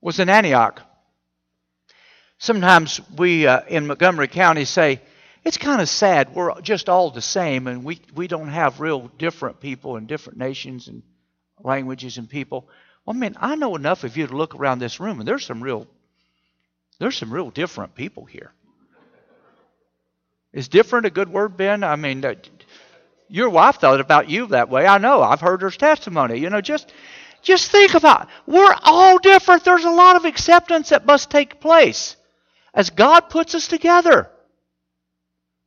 was 0.00 0.18
in 0.18 0.28
Antioch. 0.28 0.82
Sometimes 2.38 3.00
we 3.16 3.46
uh, 3.46 3.60
in 3.68 3.86
Montgomery 3.86 4.28
County 4.28 4.64
say, 4.64 5.00
it's 5.44 5.58
kind 5.58 5.80
of 5.80 5.88
sad. 5.88 6.34
We're 6.34 6.60
just 6.60 6.88
all 6.88 7.10
the 7.10 7.22
same, 7.22 7.68
and 7.68 7.84
we, 7.84 8.00
we 8.14 8.26
don't 8.26 8.48
have 8.48 8.80
real 8.80 9.08
different 9.18 9.60
people 9.60 9.96
and 9.96 10.08
different 10.08 10.38
nations 10.38 10.88
and 10.88 11.02
languages 11.62 12.18
and 12.18 12.28
people. 12.28 12.68
Well, 13.04 13.14
I 13.14 13.18
mean, 13.18 13.36
I 13.38 13.54
know 13.54 13.76
enough 13.76 14.02
of 14.02 14.16
you 14.16 14.26
to 14.26 14.36
look 14.36 14.54
around 14.56 14.80
this 14.80 14.98
room, 14.98 15.20
and 15.20 15.28
there's 15.28 15.44
some 15.44 15.62
real 15.62 15.86
there's 16.98 17.16
some 17.16 17.32
real 17.32 17.50
different 17.50 17.94
people 17.94 18.24
here. 18.24 18.52
Is 20.56 20.68
different 20.68 21.04
a 21.04 21.10
good 21.10 21.28
word, 21.28 21.58
Ben? 21.58 21.84
I 21.84 21.96
mean, 21.96 22.24
your 23.28 23.50
wife 23.50 23.76
thought 23.76 24.00
about 24.00 24.30
you 24.30 24.46
that 24.46 24.70
way. 24.70 24.86
I 24.86 24.96
know. 24.96 25.20
I've 25.20 25.42
heard 25.42 25.60
her 25.60 25.70
testimony. 25.70 26.38
You 26.38 26.48
know, 26.48 26.62
just 26.62 26.90
just 27.42 27.70
think 27.70 27.92
about 27.92 28.22
it. 28.22 28.28
We're 28.46 28.74
all 28.82 29.18
different. 29.18 29.64
There's 29.64 29.84
a 29.84 29.90
lot 29.90 30.16
of 30.16 30.24
acceptance 30.24 30.88
that 30.88 31.04
must 31.04 31.30
take 31.30 31.60
place 31.60 32.16
as 32.72 32.88
God 32.88 33.28
puts 33.28 33.54
us 33.54 33.68
together. 33.68 34.30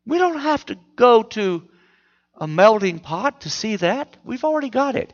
We 0.08 0.17
don't 0.17 0.39
have 0.39 0.65
to 0.65 0.78
go 0.95 1.21
to 1.21 1.69
a 2.36 2.47
melting 2.47 2.97
pot 2.97 3.41
to 3.41 3.49
see 3.52 3.75
that. 3.75 4.17
We've 4.25 4.43
already 4.43 4.71
got 4.71 4.95
it. 4.95 5.13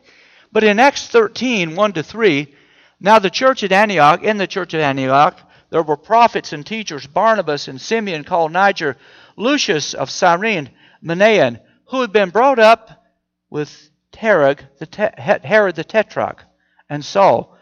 But 0.50 0.64
in 0.64 0.80
Acts 0.80 1.06
13, 1.06 1.76
1 1.76 1.92
to 1.92 2.02
3, 2.02 2.54
now 2.98 3.18
the 3.18 3.28
church 3.28 3.62
at 3.62 3.72
Antioch, 3.72 4.22
in 4.22 4.38
the 4.38 4.46
church 4.46 4.72
at 4.72 4.80
Antioch, 4.80 5.38
there 5.68 5.82
were 5.82 5.98
prophets 5.98 6.54
and 6.54 6.64
teachers, 6.64 7.06
Barnabas 7.06 7.68
and 7.68 7.78
Simeon 7.78 8.24
called 8.24 8.52
Niger, 8.52 8.96
Lucius 9.36 9.94
of 9.94 10.10
Cyrene, 10.10 10.70
Manaen, 11.02 11.60
who 11.86 12.00
had 12.00 12.12
been 12.12 12.30
brought 12.30 12.58
up 12.58 13.04
with 13.50 13.90
Herod 14.14 14.66
the, 14.78 15.40
Herod 15.44 15.76
the 15.76 15.84
Tetrarch, 15.84 16.42
and 16.88 17.04
Saul. 17.04 17.56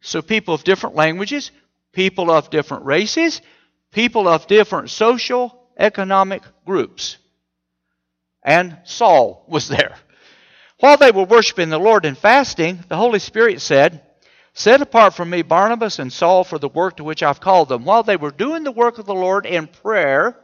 So 0.00 0.20
people 0.20 0.54
of 0.54 0.64
different 0.64 0.96
languages, 0.96 1.50
people 1.92 2.30
of 2.30 2.50
different 2.50 2.84
races, 2.84 3.40
people 3.90 4.28
of 4.28 4.46
different 4.46 4.90
social, 4.90 5.66
economic 5.78 6.42
groups. 6.66 7.16
And 8.42 8.78
Saul 8.84 9.44
was 9.48 9.68
there. 9.68 9.96
While 10.80 10.96
they 10.96 11.12
were 11.12 11.24
worshiping 11.24 11.70
the 11.70 11.78
Lord 11.78 12.04
and 12.04 12.18
fasting, 12.18 12.80
the 12.88 12.96
Holy 12.96 13.20
Spirit 13.20 13.60
said, 13.60 14.02
Set 14.54 14.82
apart 14.82 15.14
from 15.14 15.30
me 15.30 15.42
Barnabas 15.42 15.98
and 15.98 16.12
Saul 16.12 16.44
for 16.44 16.58
the 16.58 16.68
work 16.68 16.96
to 16.96 17.04
which 17.04 17.22
I've 17.22 17.40
called 17.40 17.68
them. 17.68 17.84
While 17.84 18.02
they 18.02 18.16
were 18.16 18.32
doing 18.32 18.64
the 18.64 18.72
work 18.72 18.98
of 18.98 19.06
the 19.06 19.14
Lord 19.14 19.46
in 19.46 19.66
prayer, 19.66 20.36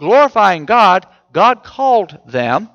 glorifying 0.00 0.64
God, 0.64 1.06
God 1.32 1.62
called 1.62 2.18
them. 2.26 2.68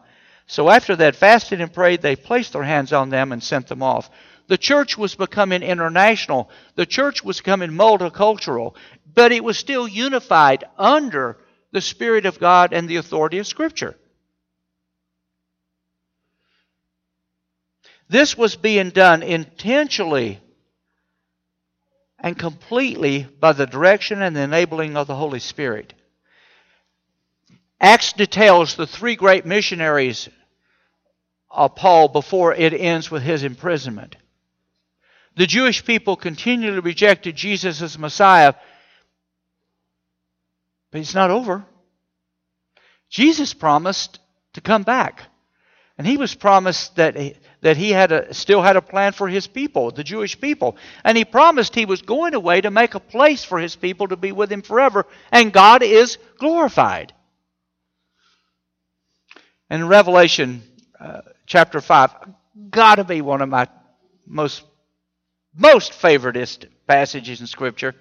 So 0.47 0.69
after 0.69 0.95
they 0.95 1.05
had 1.05 1.15
fasted 1.15 1.59
and 1.59 1.73
prayed, 1.73 2.01
they 2.01 2.15
placed 2.15 2.53
their 2.53 2.63
hands 2.63 2.93
on 2.93 3.09
them 3.09 3.31
and 3.31 3.43
sent 3.43 3.67
them 3.67 3.83
off. 3.83 4.09
The 4.47 4.57
church 4.57 4.97
was 4.97 5.15
becoming 5.15 5.63
international. 5.63 6.49
The 6.75 6.85
church 6.85 7.23
was 7.23 7.39
becoming 7.39 7.71
multicultural, 7.71 8.75
but 9.13 9.31
it 9.31 9.43
was 9.43 9.57
still 9.57 9.87
unified 9.87 10.63
under 10.77 11.37
the 11.71 11.81
Spirit 11.81 12.25
of 12.25 12.39
God 12.39 12.71
and 12.71 12.87
the 12.87 12.97
authority 12.97 13.39
of 13.39 13.47
Scripture. 13.47 13.95
This 18.07 18.37
was 18.37 18.55
being 18.55 18.91
done 18.91 19.23
intentionally 19.23 20.39
and 22.19 22.37
completely 22.37 23.23
by 23.39 23.53
the 23.53 23.65
direction 23.65 24.21
and 24.21 24.35
the 24.35 24.41
enabling 24.41 24.95
of 24.95 25.07
the 25.07 25.15
Holy 25.15 25.39
Spirit. 25.39 25.93
Acts 27.79 28.13
details 28.13 28.75
the 28.75 28.87
three 28.87 29.15
great 29.15 29.45
missionaries 29.45 30.29
of 31.49 31.75
Paul 31.75 32.07
before 32.09 32.53
it 32.53 32.73
ends 32.73 33.11
with 33.11 33.23
his 33.23 33.43
imprisonment. 33.43 34.15
The 35.35 35.45
Jewish 35.45 35.83
people 35.85 36.15
continually 36.15 36.79
rejected 36.79 37.35
Jesus 37.35 37.81
as 37.81 37.99
Messiah, 37.99 38.53
but 40.91 41.01
it's 41.01 41.15
not 41.15 41.31
over. 41.31 41.65
Jesus 43.09 43.53
promised 43.53 44.19
to 44.53 44.61
come 44.61 44.83
back. 44.83 45.23
And 45.97 46.05
he 46.05 46.17
was 46.17 46.35
promised 46.35 46.97
that 46.97 47.15
he, 47.15 47.35
that 47.61 47.77
he 47.77 47.91
had 47.91 48.11
a, 48.11 48.33
still 48.33 48.61
had 48.61 48.75
a 48.75 48.81
plan 48.81 49.13
for 49.13 49.29
his 49.29 49.47
people, 49.47 49.91
the 49.91 50.03
Jewish 50.03 50.39
people. 50.39 50.75
And 51.03 51.17
he 51.17 51.23
promised 51.23 51.73
he 51.73 51.85
was 51.85 52.01
going 52.01 52.33
away 52.33 52.61
to 52.61 52.71
make 52.71 52.95
a 52.95 52.99
place 52.99 53.45
for 53.45 53.59
his 53.59 53.75
people 53.75 54.09
to 54.09 54.17
be 54.17 54.33
with 54.33 54.51
him 54.51 54.61
forever. 54.61 55.05
And 55.31 55.53
God 55.53 55.83
is 55.83 56.17
glorified. 56.37 57.13
In 59.69 59.87
Revelation 59.87 60.61
uh, 60.99 61.21
chapter 61.47 61.81
5, 61.81 62.11
got 62.69 62.95
to 62.95 63.03
be 63.03 63.21
one 63.21 63.41
of 63.41 63.49
my 63.49 63.67
most, 64.27 64.63
most 65.55 65.91
favoritist 65.93 66.67
passages 66.87 67.41
in 67.41 67.47
Scripture. 67.47 67.95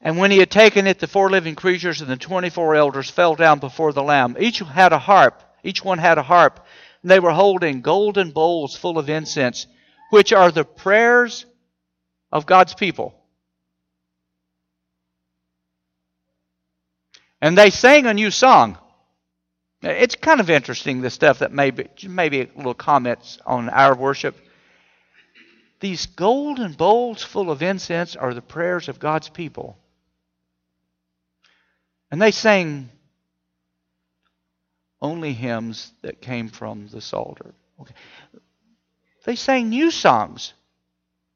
And 0.00 0.18
when 0.18 0.30
he 0.30 0.38
had 0.38 0.50
taken 0.50 0.86
it, 0.86 0.98
the 0.98 1.06
four 1.06 1.30
living 1.30 1.54
creatures 1.54 2.02
and 2.02 2.10
the 2.10 2.16
twenty 2.16 2.50
four 2.50 2.74
elders 2.74 3.10
fell 3.10 3.34
down 3.34 3.58
before 3.58 3.92
the 3.92 4.02
Lamb. 4.02 4.36
Each 4.38 4.58
had 4.58 4.92
a 4.92 4.98
harp. 4.98 5.42
Each 5.64 5.82
one 5.82 5.98
had 5.98 6.18
a 6.18 6.22
harp. 6.22 6.64
And 7.02 7.10
they 7.10 7.20
were 7.20 7.32
holding 7.32 7.80
golden 7.80 8.30
bowls 8.30 8.76
full 8.76 8.98
of 8.98 9.08
incense, 9.08 9.66
which 10.10 10.32
are 10.32 10.50
the 10.50 10.64
prayers 10.64 11.46
of 12.30 12.44
God's 12.44 12.74
people. 12.74 13.14
And 17.40 17.56
they 17.56 17.70
sang 17.70 18.06
a 18.06 18.14
new 18.14 18.30
song. 18.30 18.78
It's 19.84 20.14
kind 20.14 20.40
of 20.40 20.48
interesting, 20.48 21.02
the 21.02 21.10
stuff 21.10 21.40
that 21.40 21.52
maybe, 21.52 21.88
maybe 22.08 22.50
little 22.56 22.72
comments 22.72 23.38
on 23.44 23.68
our 23.68 23.94
worship. 23.94 24.34
These 25.80 26.06
golden 26.06 26.72
bowls 26.72 27.22
full 27.22 27.50
of 27.50 27.62
incense 27.62 28.16
are 28.16 28.32
the 28.32 28.40
prayers 28.40 28.88
of 28.88 28.98
God's 28.98 29.28
people. 29.28 29.76
And 32.10 32.22
they 32.22 32.30
sang 32.30 32.88
only 35.02 35.34
hymns 35.34 35.92
that 36.00 36.22
came 36.22 36.48
from 36.48 36.88
the 36.88 37.02
Psalter. 37.02 37.52
Okay. 37.78 37.94
They 39.26 39.36
sang 39.36 39.68
new 39.68 39.90
songs, 39.90 40.54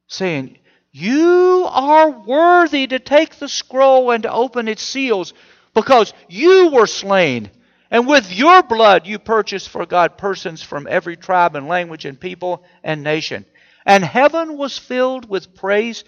saying, 0.06 0.56
You 0.90 1.66
are 1.68 2.08
worthy 2.08 2.87
to 2.87 2.98
take 2.98 3.34
the 3.34 3.48
scroll 3.48 4.11
and 4.11 4.22
to 4.22 4.32
open 4.32 4.68
its 4.68 4.82
seals, 4.82 5.34
because 5.74 6.14
you 6.30 6.70
were 6.70 6.87
slain. 6.87 7.50
And 7.90 8.07
with 8.07 8.33
your 8.33 8.62
blood 8.62 9.07
you 9.07 9.18
purchased 9.18 9.68
for 9.68 9.87
God 9.87 10.18
persons 10.18 10.62
from 10.62 10.87
every 10.88 11.16
tribe 11.16 11.57
and 11.57 11.68
language 11.68 12.05
and 12.05 12.20
people 12.20 12.64
and 12.83 13.03
nation. 13.03 13.46
And 13.87 14.05
heaven 14.05 14.59
was 14.59 14.79
filled 14.79 15.29
with 15.29 15.55
praise 15.55 16.05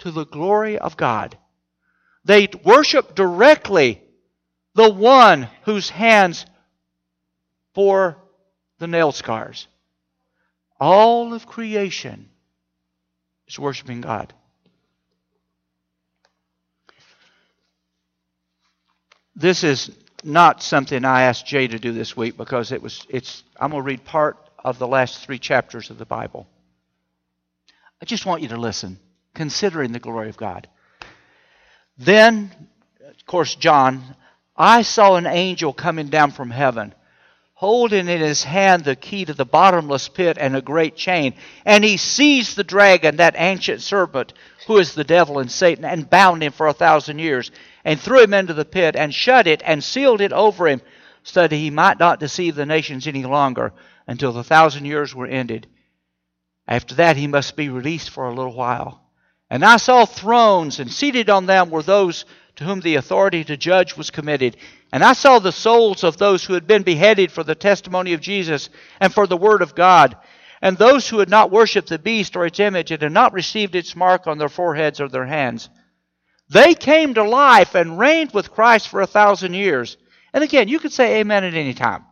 to 0.00 0.10
the 0.10 0.26
glory 0.26 0.78
of 0.78 0.96
God. 0.96 1.38
They 2.24 2.48
worshiped 2.64 3.16
directly 3.16 4.02
the 4.74 4.90
one 4.90 5.48
whose 5.64 5.88
hands 5.88 6.46
bore 7.74 8.18
the 8.78 8.86
nail 8.86 9.12
scars. 9.12 9.66
All 10.78 11.32
of 11.32 11.46
creation 11.46 12.28
is 13.48 13.58
worshiping 13.58 14.00
God. 14.00 14.34
This 19.34 19.64
is 19.64 19.90
not 20.24 20.62
something 20.62 21.04
I 21.04 21.22
asked 21.22 21.46
Jay 21.46 21.66
to 21.66 21.78
do 21.78 21.92
this 21.92 22.16
week 22.16 22.36
because 22.36 22.72
it 22.72 22.82
was 22.82 23.06
it's 23.08 23.42
I'm 23.58 23.70
going 23.70 23.82
to 23.82 23.86
read 23.86 24.04
part 24.04 24.38
of 24.58 24.78
the 24.78 24.86
last 24.86 25.24
3 25.24 25.38
chapters 25.38 25.90
of 25.90 25.98
the 25.98 26.06
Bible. 26.06 26.46
I 28.00 28.04
just 28.04 28.26
want 28.26 28.42
you 28.42 28.48
to 28.48 28.56
listen, 28.56 28.98
considering 29.34 29.92
the 29.92 29.98
glory 29.98 30.28
of 30.28 30.36
God. 30.36 30.68
Then 31.98 32.50
of 33.06 33.26
course 33.26 33.54
John 33.54 34.16
I 34.56 34.82
saw 34.82 35.16
an 35.16 35.26
angel 35.26 35.72
coming 35.72 36.08
down 36.08 36.30
from 36.30 36.50
heaven, 36.50 36.94
holding 37.54 38.08
in 38.08 38.20
his 38.20 38.44
hand 38.44 38.84
the 38.84 38.96
key 38.96 39.24
to 39.24 39.32
the 39.32 39.44
bottomless 39.44 40.08
pit 40.08 40.36
and 40.38 40.54
a 40.54 40.60
great 40.60 40.94
chain. 40.94 41.34
And 41.64 41.82
he 41.82 41.96
seized 41.96 42.56
the 42.56 42.64
dragon, 42.64 43.16
that 43.16 43.34
ancient 43.38 43.80
serpent, 43.80 44.32
who 44.66 44.78
is 44.78 44.94
the 44.94 45.04
devil 45.04 45.38
and 45.38 45.50
Satan, 45.50 45.84
and 45.84 46.10
bound 46.10 46.42
him 46.42 46.52
for 46.52 46.66
a 46.66 46.72
thousand 46.72 47.18
years, 47.18 47.50
and 47.84 48.00
threw 48.00 48.20
him 48.22 48.34
into 48.34 48.54
the 48.54 48.64
pit, 48.64 48.96
and 48.96 49.14
shut 49.14 49.46
it, 49.46 49.62
and 49.64 49.82
sealed 49.82 50.20
it 50.20 50.32
over 50.32 50.68
him, 50.68 50.80
so 51.22 51.42
that 51.42 51.52
he 51.52 51.70
might 51.70 51.98
not 51.98 52.20
deceive 52.20 52.54
the 52.54 52.66
nations 52.66 53.06
any 53.06 53.24
longer 53.24 53.72
until 54.06 54.32
the 54.32 54.44
thousand 54.44 54.84
years 54.84 55.14
were 55.14 55.26
ended. 55.26 55.66
After 56.66 56.94
that, 56.96 57.16
he 57.16 57.26
must 57.26 57.56
be 57.56 57.68
released 57.68 58.10
for 58.10 58.26
a 58.26 58.34
little 58.34 58.54
while. 58.54 59.02
And 59.50 59.64
I 59.64 59.76
saw 59.76 60.04
thrones, 60.04 60.80
and 60.80 60.90
seated 60.90 61.28
on 61.28 61.46
them 61.46 61.70
were 61.70 61.82
those 61.82 62.24
to 62.56 62.64
whom 62.64 62.80
the 62.80 62.96
authority 62.96 63.44
to 63.44 63.56
judge 63.56 63.96
was 63.96 64.10
committed. 64.10 64.56
And 64.92 65.02
I 65.02 65.12
saw 65.14 65.38
the 65.38 65.52
souls 65.52 66.04
of 66.04 66.16
those 66.16 66.44
who 66.44 66.54
had 66.54 66.66
been 66.66 66.82
beheaded 66.82 67.32
for 67.32 67.42
the 67.42 67.54
testimony 67.54 68.12
of 68.12 68.20
Jesus 68.20 68.68
and 69.00 69.12
for 69.12 69.26
the 69.26 69.36
word 69.36 69.62
of 69.62 69.74
God, 69.74 70.16
and 70.60 70.76
those 70.76 71.08
who 71.08 71.18
had 71.18 71.30
not 71.30 71.50
worshipped 71.50 71.88
the 71.88 71.98
beast 71.98 72.36
or 72.36 72.46
its 72.46 72.60
image 72.60 72.90
and 72.90 73.02
had 73.02 73.12
not 73.12 73.32
received 73.32 73.74
its 73.74 73.96
mark 73.96 74.26
on 74.26 74.38
their 74.38 74.48
foreheads 74.48 75.00
or 75.00 75.08
their 75.08 75.26
hands. 75.26 75.68
They 76.52 76.74
came 76.74 77.14
to 77.14 77.24
life 77.24 77.74
and 77.74 77.98
reigned 77.98 78.34
with 78.34 78.52
Christ 78.52 78.88
for 78.88 79.00
a 79.00 79.06
thousand 79.06 79.54
years. 79.54 79.96
And 80.34 80.44
again, 80.44 80.68
you 80.68 80.78
could 80.78 80.92
say 80.92 81.20
amen 81.20 81.44
at 81.44 81.54
any 81.54 81.72
time. 81.72 82.04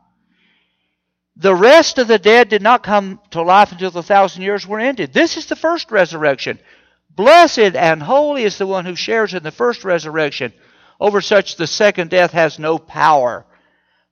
The 1.36 1.54
rest 1.54 1.98
of 1.98 2.08
the 2.08 2.18
dead 2.18 2.48
did 2.48 2.62
not 2.62 2.82
come 2.82 3.20
to 3.32 3.42
life 3.42 3.72
until 3.72 3.90
the 3.90 4.02
thousand 4.02 4.42
years 4.42 4.66
were 4.66 4.80
ended. 4.80 5.12
This 5.12 5.36
is 5.36 5.46
the 5.46 5.56
first 5.56 5.90
resurrection. 5.90 6.58
Blessed 7.14 7.76
and 7.76 8.02
holy 8.02 8.44
is 8.44 8.56
the 8.56 8.66
one 8.66 8.86
who 8.86 8.96
shares 8.96 9.34
in 9.34 9.42
the 9.42 9.50
first 9.50 9.84
resurrection. 9.84 10.54
Over 10.98 11.20
such 11.20 11.56
the 11.56 11.66
second 11.66 12.10
death 12.10 12.32
has 12.32 12.58
no 12.58 12.78
power. 12.78 13.44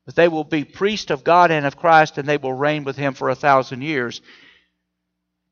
But 0.04 0.14
they 0.14 0.28
will 0.28 0.44
be 0.44 0.64
priests 0.64 1.10
of 1.10 1.24
God 1.24 1.50
and 1.50 1.64
of 1.64 1.76
Christ, 1.76 2.18
and 2.18 2.28
they 2.28 2.38
will 2.38 2.52
reign 2.52 2.84
with 2.84 2.96
him 2.96 3.14
for 3.14 3.30
a 3.30 3.34
thousand 3.34 3.82
years. 3.82 4.20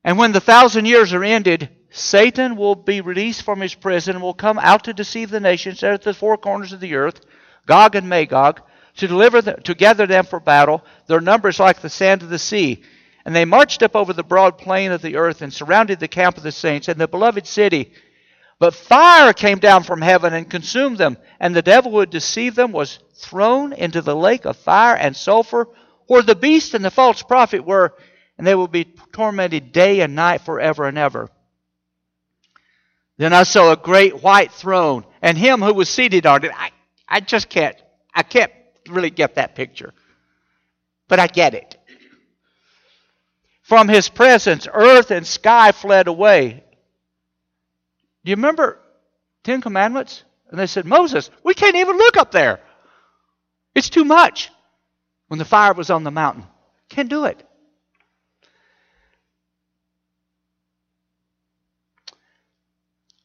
And 0.03 0.17
when 0.19 0.33
the 0.33 0.39
thousand 0.39 0.85
years 0.85 1.13
are 1.13 1.23
ended, 1.23 1.69
Satan 1.89 2.55
will 2.55 2.75
be 2.75 3.01
released 3.01 3.43
from 3.43 3.61
his 3.61 3.73
prison 3.73 4.15
and 4.15 4.23
will 4.23 4.33
come 4.33 4.59
out 4.59 4.83
to 4.83 4.93
deceive 4.93 5.29
the 5.29 5.39
nations 5.39 5.81
at 5.83 6.01
the 6.01 6.13
four 6.13 6.37
corners 6.37 6.73
of 6.73 6.79
the 6.79 6.95
earth, 6.95 7.21
Gog 7.65 7.95
and 7.95 8.09
Magog, 8.09 8.61
to 8.97 9.07
deliver 9.07 9.41
them, 9.41 9.61
to 9.63 9.73
gather 9.73 10.05
them 10.05 10.25
for 10.25 10.39
battle. 10.39 10.83
Their 11.07 11.21
numbers 11.21 11.59
like 11.59 11.81
the 11.81 11.89
sand 11.89 12.23
of 12.23 12.29
the 12.29 12.39
sea. 12.39 12.83
And 13.25 13.35
they 13.35 13.45
marched 13.45 13.83
up 13.83 13.95
over 13.95 14.13
the 14.13 14.23
broad 14.23 14.57
plain 14.57 14.91
of 14.91 15.01
the 15.01 15.17
earth 15.17 15.41
and 15.41 15.53
surrounded 15.53 15.99
the 15.99 16.07
camp 16.07 16.37
of 16.37 16.43
the 16.43 16.51
saints 16.51 16.87
and 16.87 16.99
the 16.99 17.07
beloved 17.07 17.45
city. 17.45 17.91
But 18.59 18.73
fire 18.73 19.33
came 19.33 19.59
down 19.59 19.83
from 19.83 20.01
heaven 20.01 20.33
and 20.33 20.49
consumed 20.49 20.97
them, 20.97 21.17
and 21.39 21.55
the 21.55 21.61
devil 21.61 21.91
who 21.91 21.99
had 21.99 22.09
deceived 22.09 22.55
them 22.55 22.71
was 22.71 22.99
thrown 23.15 23.73
into 23.73 24.01
the 24.01 24.15
lake 24.15 24.45
of 24.45 24.57
fire 24.57 24.95
and 24.95 25.15
sulfur, 25.15 25.67
where 26.07 26.23
the 26.23 26.35
beast 26.35 26.73
and 26.73 26.83
the 26.83 26.89
false 26.89 27.21
prophet 27.21 27.65
were, 27.65 27.93
and 28.37 28.47
they 28.47 28.55
will 28.55 28.67
be 28.67 28.85
tormented 29.11 29.71
day 29.71 29.99
and 29.99 30.15
night 30.15 30.41
forever 30.41 30.85
and 30.85 30.97
ever. 30.97 31.29
Then 33.17 33.33
I 33.33 33.43
saw 33.43 33.71
a 33.71 33.77
great 33.77 34.21
white 34.21 34.51
throne, 34.51 35.03
and 35.21 35.37
him 35.37 35.61
who 35.61 35.73
was 35.73 35.89
seated 35.89 36.25
on 36.25 36.43
it. 36.45 36.51
I, 36.55 36.71
I 37.07 37.19
just 37.19 37.49
can't, 37.49 37.75
I 38.13 38.23
can't 38.23 38.51
really 38.87 39.09
get 39.09 39.35
that 39.35 39.55
picture. 39.55 39.93
But 41.07 41.19
I 41.19 41.27
get 41.27 41.53
it. 41.53 41.77
From 43.63 43.87
his 43.87 44.07
presence, 44.07 44.67
earth 44.71 45.11
and 45.11 45.25
sky 45.25 45.71
fled 45.71 46.07
away. 46.07 46.63
Do 48.23 48.29
you 48.29 48.35
remember 48.35 48.79
Ten 49.43 49.61
Commandments? 49.61 50.23
And 50.49 50.59
they 50.59 50.67
said, 50.67 50.85
Moses, 50.85 51.29
we 51.43 51.53
can't 51.53 51.75
even 51.75 51.97
look 51.97 52.17
up 52.17 52.31
there. 52.31 52.59
It's 53.73 53.89
too 53.89 54.05
much. 54.05 54.49
When 55.27 55.37
the 55.37 55.45
fire 55.45 55.73
was 55.73 55.89
on 55.89 56.03
the 56.03 56.11
mountain, 56.11 56.45
can't 56.89 57.09
do 57.09 57.25
it. 57.25 57.46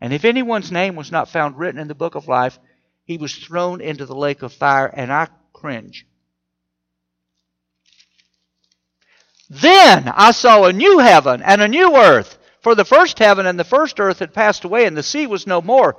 And 0.00 0.12
if 0.12 0.24
anyone's 0.24 0.72
name 0.72 0.96
was 0.96 1.12
not 1.12 1.28
found 1.28 1.58
written 1.58 1.80
in 1.80 1.88
the 1.88 1.94
book 1.94 2.14
of 2.14 2.28
life, 2.28 2.58
he 3.04 3.18
was 3.18 3.34
thrown 3.34 3.80
into 3.80 4.06
the 4.06 4.14
lake 4.14 4.42
of 4.42 4.52
fire, 4.52 4.86
and 4.86 5.12
I 5.12 5.28
cringe. 5.52 6.06
Then 9.50 10.08
I 10.14 10.32
saw 10.32 10.64
a 10.64 10.72
new 10.72 10.98
heaven 10.98 11.42
and 11.42 11.60
a 11.60 11.68
new 11.68 11.96
earth, 11.96 12.38
for 12.60 12.74
the 12.74 12.84
first 12.84 13.18
heaven 13.18 13.46
and 13.46 13.58
the 13.58 13.64
first 13.64 14.00
earth 14.00 14.18
had 14.18 14.32
passed 14.32 14.64
away, 14.64 14.86
and 14.86 14.96
the 14.96 15.02
sea 15.02 15.26
was 15.26 15.46
no 15.46 15.60
more. 15.60 15.96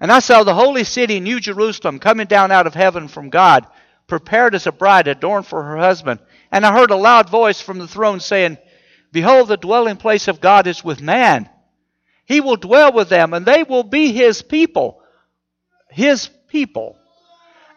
And 0.00 0.10
I 0.10 0.18
saw 0.18 0.42
the 0.42 0.54
holy 0.54 0.84
city, 0.84 1.20
New 1.20 1.38
Jerusalem, 1.38 2.00
coming 2.00 2.26
down 2.26 2.50
out 2.50 2.66
of 2.66 2.74
heaven 2.74 3.06
from 3.06 3.30
God, 3.30 3.66
prepared 4.06 4.54
as 4.54 4.66
a 4.66 4.72
bride 4.72 5.06
adorned 5.06 5.46
for 5.46 5.62
her 5.62 5.76
husband. 5.76 6.20
And 6.50 6.66
I 6.66 6.72
heard 6.72 6.90
a 6.90 6.96
loud 6.96 7.30
voice 7.30 7.60
from 7.60 7.78
the 7.78 7.88
throne 7.88 8.20
saying, 8.20 8.58
Behold, 9.12 9.48
the 9.48 9.56
dwelling 9.56 9.96
place 9.96 10.26
of 10.26 10.40
God 10.40 10.66
is 10.66 10.84
with 10.84 11.00
man. 11.00 11.48
He 12.26 12.40
will 12.40 12.56
dwell 12.56 12.92
with 12.92 13.08
them, 13.08 13.34
and 13.34 13.44
they 13.44 13.62
will 13.62 13.82
be 13.82 14.12
his 14.12 14.42
people. 14.42 15.02
His 15.90 16.28
people. 16.48 16.96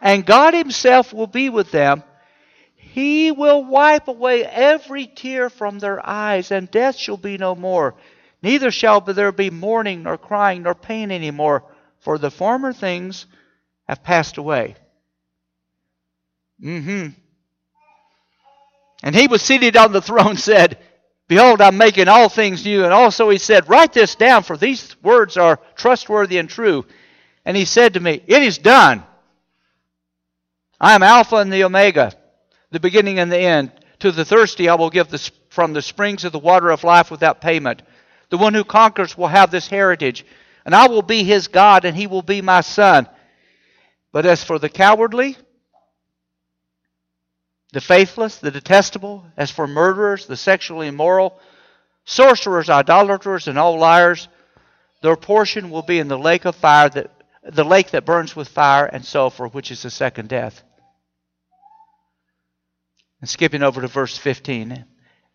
And 0.01 0.25
God 0.25 0.53
himself 0.53 1.13
will 1.13 1.27
be 1.27 1.49
with 1.49 1.71
them. 1.71 2.03
He 2.75 3.31
will 3.31 3.63
wipe 3.63 4.07
away 4.07 4.43
every 4.43 5.07
tear 5.07 5.49
from 5.49 5.79
their 5.79 6.03
eyes, 6.07 6.51
and 6.51 6.71
death 6.71 6.95
shall 6.95 7.17
be 7.17 7.37
no 7.37 7.55
more. 7.55 7.95
Neither 8.41 8.71
shall 8.71 9.01
there 9.01 9.31
be 9.31 9.49
mourning, 9.49 10.03
nor 10.03 10.17
crying, 10.17 10.63
nor 10.63 10.75
pain 10.75 11.11
any 11.11 11.31
more, 11.31 11.63
for 11.99 12.17
the 12.17 12.31
former 12.31 12.73
things 12.73 13.25
have 13.87 14.03
passed 14.03 14.37
away. 14.37 14.75
Mm-hmm. 16.63 17.09
And 19.03 19.15
he 19.15 19.27
was 19.27 19.41
seated 19.41 19.77
on 19.77 19.91
the 19.91 20.01
throne 20.01 20.37
said, 20.37 20.77
Behold, 21.27 21.61
I'm 21.61 21.77
making 21.77 22.07
all 22.07 22.29
things 22.29 22.63
new. 22.63 22.83
And 22.83 22.93
also 22.93 23.29
he 23.29 23.37
said, 23.37 23.69
Write 23.69 23.93
this 23.93 24.15
down, 24.15 24.43
for 24.43 24.55
these 24.55 24.95
words 25.01 25.37
are 25.37 25.59
trustworthy 25.75 26.37
and 26.37 26.49
true. 26.49 26.85
And 27.45 27.57
he 27.57 27.65
said 27.65 27.93
to 27.93 27.99
me, 27.99 28.21
It 28.27 28.43
is 28.43 28.57
done. 28.57 29.03
I 30.79 30.93
am 30.93 31.03
Alpha 31.03 31.37
and 31.37 31.51
the 31.51 31.63
Omega, 31.63 32.13
the 32.71 32.79
beginning 32.79 33.19
and 33.19 33.31
the 33.31 33.39
end. 33.39 33.71
To 33.99 34.11
the 34.11 34.25
thirsty 34.25 34.69
I 34.69 34.75
will 34.75 34.91
give 34.91 35.09
the, 35.09 35.31
from 35.49 35.73
the 35.73 35.81
springs 35.81 36.23
of 36.23 36.31
the 36.31 36.39
water 36.39 36.69
of 36.69 36.83
life 36.83 37.09
without 37.09 37.41
payment. 37.41 37.81
The 38.29 38.37
one 38.37 38.53
who 38.53 38.63
conquers 38.63 39.17
will 39.17 39.27
have 39.27 39.49
this 39.49 39.67
heritage, 39.67 40.25
and 40.65 40.75
I 40.75 40.87
will 40.87 41.01
be 41.01 41.23
his 41.23 41.47
God, 41.47 41.83
and 41.83 41.97
he 41.97 42.05
will 42.05 42.21
be 42.21 42.41
my 42.41 42.61
son. 42.61 43.07
But 44.11 44.25
as 44.25 44.43
for 44.43 44.59
the 44.59 44.69
cowardly, 44.69 45.35
the 47.73 47.81
faithless, 47.81 48.37
the 48.37 48.51
detestable, 48.51 49.25
as 49.35 49.51
for 49.51 49.67
murderers, 49.67 50.25
the 50.25 50.37
sexually 50.37 50.87
immoral, 50.87 51.39
sorcerers, 52.05 52.69
idolaters, 52.69 53.47
and 53.47 53.59
all 53.59 53.77
liars, 53.77 54.27
their 55.01 55.15
portion 55.15 55.69
will 55.69 55.81
be 55.81 55.99
in 55.99 56.07
the 56.07 56.17
lake 56.17 56.45
of 56.45 56.55
fire 56.55 56.89
that 56.89 57.11
the 57.43 57.63
lake 57.63 57.91
that 57.91 58.05
burns 58.05 58.35
with 58.35 58.49
fire 58.49 58.85
and 58.85 59.05
sulfur, 59.05 59.47
which 59.47 59.71
is 59.71 59.81
the 59.81 59.89
second 59.89 60.27
death. 60.27 60.63
And 63.21 63.29
skipping 63.29 63.63
over 63.63 63.81
to 63.81 63.87
verse 63.87 64.17
15. 64.17 64.85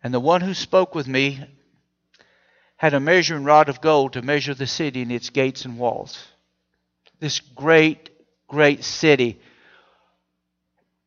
And 0.03 0.13
the 0.13 0.19
one 0.19 0.41
who 0.41 0.53
spoke 0.53 0.93
with 0.93 1.07
me 1.07 1.43
had 2.77 2.93
a 2.93 2.99
measuring 2.99 3.45
rod 3.45 3.69
of 3.69 3.81
gold 3.81 4.13
to 4.13 4.21
measure 4.21 4.53
the 4.53 4.67
city 4.67 5.01
and 5.01 5.11
its 5.11 5.29
gates 5.29 5.65
and 5.65 5.79
walls. 5.79 6.27
This 7.19 7.39
great, 7.39 8.09
great 8.47 8.83
city 8.83 9.39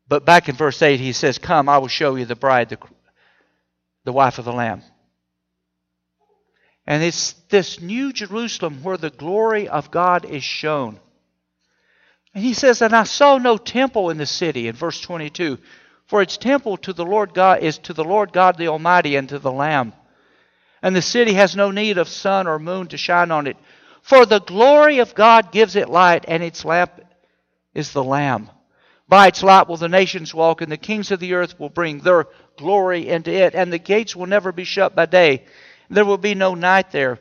but 0.08 0.24
back 0.24 0.48
in 0.48 0.54
verse 0.54 0.80
8, 0.80 1.00
he 1.00 1.12
says, 1.12 1.38
Come, 1.38 1.68
I 1.68 1.78
will 1.78 1.88
show 1.88 2.14
you 2.14 2.24
the 2.24 2.36
bride, 2.36 2.68
the, 2.68 2.78
the 4.04 4.12
wife 4.12 4.38
of 4.38 4.44
the 4.44 4.52
Lamb. 4.52 4.82
And 6.86 7.02
it's 7.02 7.32
this 7.48 7.80
new 7.80 8.12
Jerusalem 8.12 8.82
where 8.82 8.96
the 8.96 9.10
glory 9.10 9.68
of 9.68 9.90
God 9.90 10.24
is 10.24 10.44
shown. 10.44 11.00
And 12.32 12.44
he 12.44 12.54
says, 12.54 12.80
And 12.80 12.94
I 12.94 13.02
saw 13.02 13.38
no 13.38 13.56
temple 13.56 14.10
in 14.10 14.18
the 14.18 14.26
city, 14.26 14.68
in 14.68 14.76
verse 14.76 15.00
22, 15.00 15.58
for 16.06 16.22
its 16.22 16.36
temple 16.36 16.76
to 16.78 16.92
the 16.92 17.04
Lord 17.04 17.34
God 17.34 17.60
is 17.60 17.78
to 17.78 17.92
the 17.92 18.04
Lord 18.04 18.32
God 18.32 18.56
the 18.56 18.68
Almighty 18.68 19.16
and 19.16 19.28
to 19.30 19.40
the 19.40 19.50
Lamb. 19.50 19.92
And 20.82 20.94
the 20.94 21.02
city 21.02 21.32
has 21.34 21.56
no 21.56 21.72
need 21.72 21.98
of 21.98 22.08
sun 22.08 22.46
or 22.46 22.60
moon 22.60 22.86
to 22.88 22.96
shine 22.96 23.32
on 23.32 23.48
it, 23.48 23.56
for 24.02 24.24
the 24.24 24.38
glory 24.38 25.00
of 25.00 25.16
God 25.16 25.50
gives 25.50 25.74
it 25.74 25.88
light, 25.88 26.26
and 26.28 26.44
its 26.44 26.64
lamp 26.64 26.92
is 27.74 27.92
the 27.92 28.04
Lamb. 28.04 28.50
By 29.08 29.28
its 29.28 29.42
light 29.42 29.68
will 29.68 29.76
the 29.76 29.88
nations 29.88 30.34
walk, 30.34 30.60
and 30.60 30.70
the 30.70 30.76
kings 30.76 31.10
of 31.10 31.20
the 31.20 31.34
earth 31.34 31.60
will 31.60 31.68
bring 31.68 32.00
their 32.00 32.26
glory 32.56 33.08
into 33.08 33.32
it, 33.32 33.54
and 33.54 33.72
the 33.72 33.78
gates 33.78 34.16
will 34.16 34.26
never 34.26 34.50
be 34.50 34.64
shut 34.64 34.96
by 34.96 35.06
day. 35.06 35.44
There 35.88 36.04
will 36.04 36.18
be 36.18 36.34
no 36.34 36.54
night 36.54 36.90
there. 36.90 37.20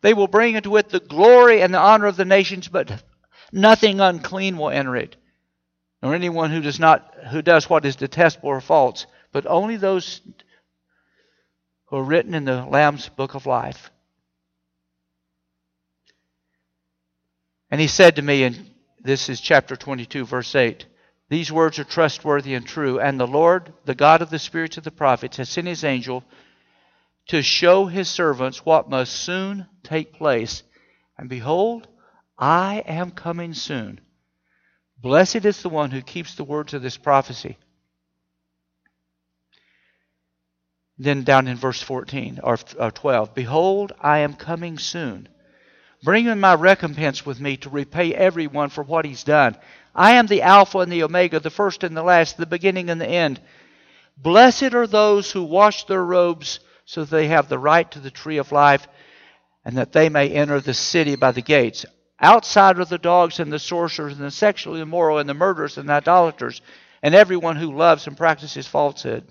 They 0.00 0.14
will 0.14 0.28
bring 0.28 0.54
into 0.54 0.76
it 0.76 0.90
the 0.90 1.00
glory 1.00 1.60
and 1.62 1.74
the 1.74 1.78
honor 1.78 2.06
of 2.06 2.16
the 2.16 2.24
nations, 2.24 2.68
but 2.68 3.02
nothing 3.50 4.00
unclean 4.00 4.56
will 4.58 4.70
enter 4.70 4.94
it, 4.94 5.16
nor 6.02 6.14
anyone 6.14 6.50
who 6.50 6.60
does 6.60 6.78
not 6.78 7.14
who 7.30 7.42
does 7.42 7.68
what 7.68 7.84
is 7.84 7.96
detestable 7.96 8.50
or 8.50 8.60
false, 8.60 9.06
but 9.32 9.46
only 9.46 9.76
those 9.76 10.20
who 11.86 11.96
are 11.96 12.04
written 12.04 12.34
in 12.34 12.44
the 12.44 12.64
Lamb's 12.64 13.08
book 13.08 13.34
of 13.34 13.46
life. 13.46 13.90
And 17.70 17.80
he 17.80 17.88
said 17.88 18.16
to 18.16 18.22
me, 18.22 18.44
and 18.44 18.70
this 19.00 19.28
is 19.28 19.40
chapter 19.40 19.74
22, 19.74 20.26
verse 20.26 20.54
8. 20.54 20.86
These 21.34 21.50
words 21.50 21.80
are 21.80 21.84
trustworthy 21.84 22.54
and 22.54 22.64
true. 22.64 23.00
And 23.00 23.18
the 23.18 23.26
Lord, 23.26 23.72
the 23.86 23.96
God 23.96 24.22
of 24.22 24.30
the 24.30 24.38
spirits 24.38 24.76
of 24.76 24.84
the 24.84 24.92
prophets, 24.92 25.38
has 25.38 25.48
sent 25.48 25.66
his 25.66 25.82
angel 25.82 26.22
to 27.26 27.42
show 27.42 27.86
his 27.86 28.08
servants 28.08 28.64
what 28.64 28.88
must 28.88 29.12
soon 29.12 29.66
take 29.82 30.12
place. 30.12 30.62
And 31.18 31.28
behold, 31.28 31.88
I 32.38 32.84
am 32.86 33.10
coming 33.10 33.52
soon. 33.52 34.00
Blessed 35.02 35.44
is 35.44 35.60
the 35.60 35.68
one 35.68 35.90
who 35.90 36.02
keeps 36.02 36.36
the 36.36 36.44
words 36.44 36.72
of 36.72 36.82
this 36.82 36.96
prophecy. 36.96 37.58
Then 40.98 41.24
down 41.24 41.48
in 41.48 41.56
verse 41.56 41.82
14 41.82 42.38
or 42.44 42.56
12, 42.56 43.34
Behold, 43.34 43.92
I 44.00 44.18
am 44.18 44.34
coming 44.34 44.78
soon. 44.78 45.28
Bringing 46.04 46.38
my 46.38 46.54
recompense 46.54 47.26
with 47.26 47.40
me 47.40 47.56
to 47.56 47.70
repay 47.70 48.14
everyone 48.14 48.68
for 48.68 48.84
what 48.84 49.04
he's 49.04 49.24
done. 49.24 49.56
I 49.94 50.12
am 50.12 50.26
the 50.26 50.42
Alpha 50.42 50.78
and 50.78 50.90
the 50.90 51.04
Omega, 51.04 51.38
the 51.38 51.50
first 51.50 51.84
and 51.84 51.96
the 51.96 52.02
last, 52.02 52.36
the 52.36 52.46
beginning 52.46 52.90
and 52.90 53.00
the 53.00 53.08
end. 53.08 53.40
Blessed 54.16 54.74
are 54.74 54.86
those 54.86 55.30
who 55.30 55.44
wash 55.44 55.84
their 55.84 56.04
robes 56.04 56.60
so 56.84 57.04
that 57.04 57.10
they 57.10 57.28
have 57.28 57.48
the 57.48 57.58
right 57.58 57.88
to 57.92 58.00
the 58.00 58.10
tree 58.10 58.38
of 58.38 58.52
life 58.52 58.88
and 59.64 59.76
that 59.78 59.92
they 59.92 60.08
may 60.08 60.30
enter 60.30 60.60
the 60.60 60.74
city 60.74 61.16
by 61.16 61.30
the 61.30 61.42
gates. 61.42 61.86
Outside 62.20 62.78
are 62.78 62.84
the 62.84 62.98
dogs 62.98 63.38
and 63.38 63.52
the 63.52 63.58
sorcerers 63.58 64.14
and 64.14 64.22
the 64.22 64.30
sexually 64.30 64.80
immoral 64.80 65.18
and 65.18 65.28
the 65.28 65.34
murderers 65.34 65.78
and 65.78 65.88
the 65.88 65.94
idolaters 65.94 66.60
and 67.02 67.14
everyone 67.14 67.56
who 67.56 67.76
loves 67.76 68.06
and 68.06 68.16
practices 68.16 68.66
falsehood. 68.66 69.24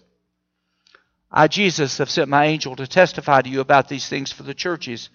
I, 1.32 1.48
Jesus, 1.48 1.98
have 1.98 2.10
sent 2.10 2.30
my 2.30 2.46
angel 2.46 2.76
to 2.76 2.88
testify 2.88 3.42
to 3.42 3.50
you 3.50 3.60
about 3.60 3.90
these 3.90 4.08
things 4.08 4.32
for 4.32 4.44
the 4.44 4.54
churches. 4.54 5.10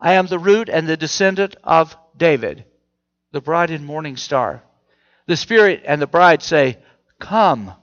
I 0.00 0.14
am 0.14 0.26
the 0.26 0.38
root 0.38 0.68
and 0.68 0.88
the 0.88 0.96
descendant 0.96 1.56
of 1.62 1.96
David 2.16 2.64
the 3.34 3.40
bride 3.40 3.70
and 3.70 3.84
morning 3.84 4.16
star. 4.16 4.62
The 5.26 5.36
Spirit 5.36 5.82
and 5.84 6.00
the 6.00 6.06
bride 6.06 6.40
say, 6.40 6.78
Come. 7.18 7.74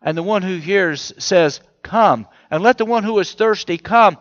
And 0.00 0.16
the 0.16 0.22
one 0.22 0.40
who 0.40 0.56
hears 0.56 1.12
says, 1.18 1.60
Come. 1.82 2.26
And 2.50 2.62
let 2.62 2.78
the 2.78 2.86
one 2.86 3.04
who 3.04 3.18
is 3.18 3.34
thirsty 3.34 3.76
come. 3.76 4.16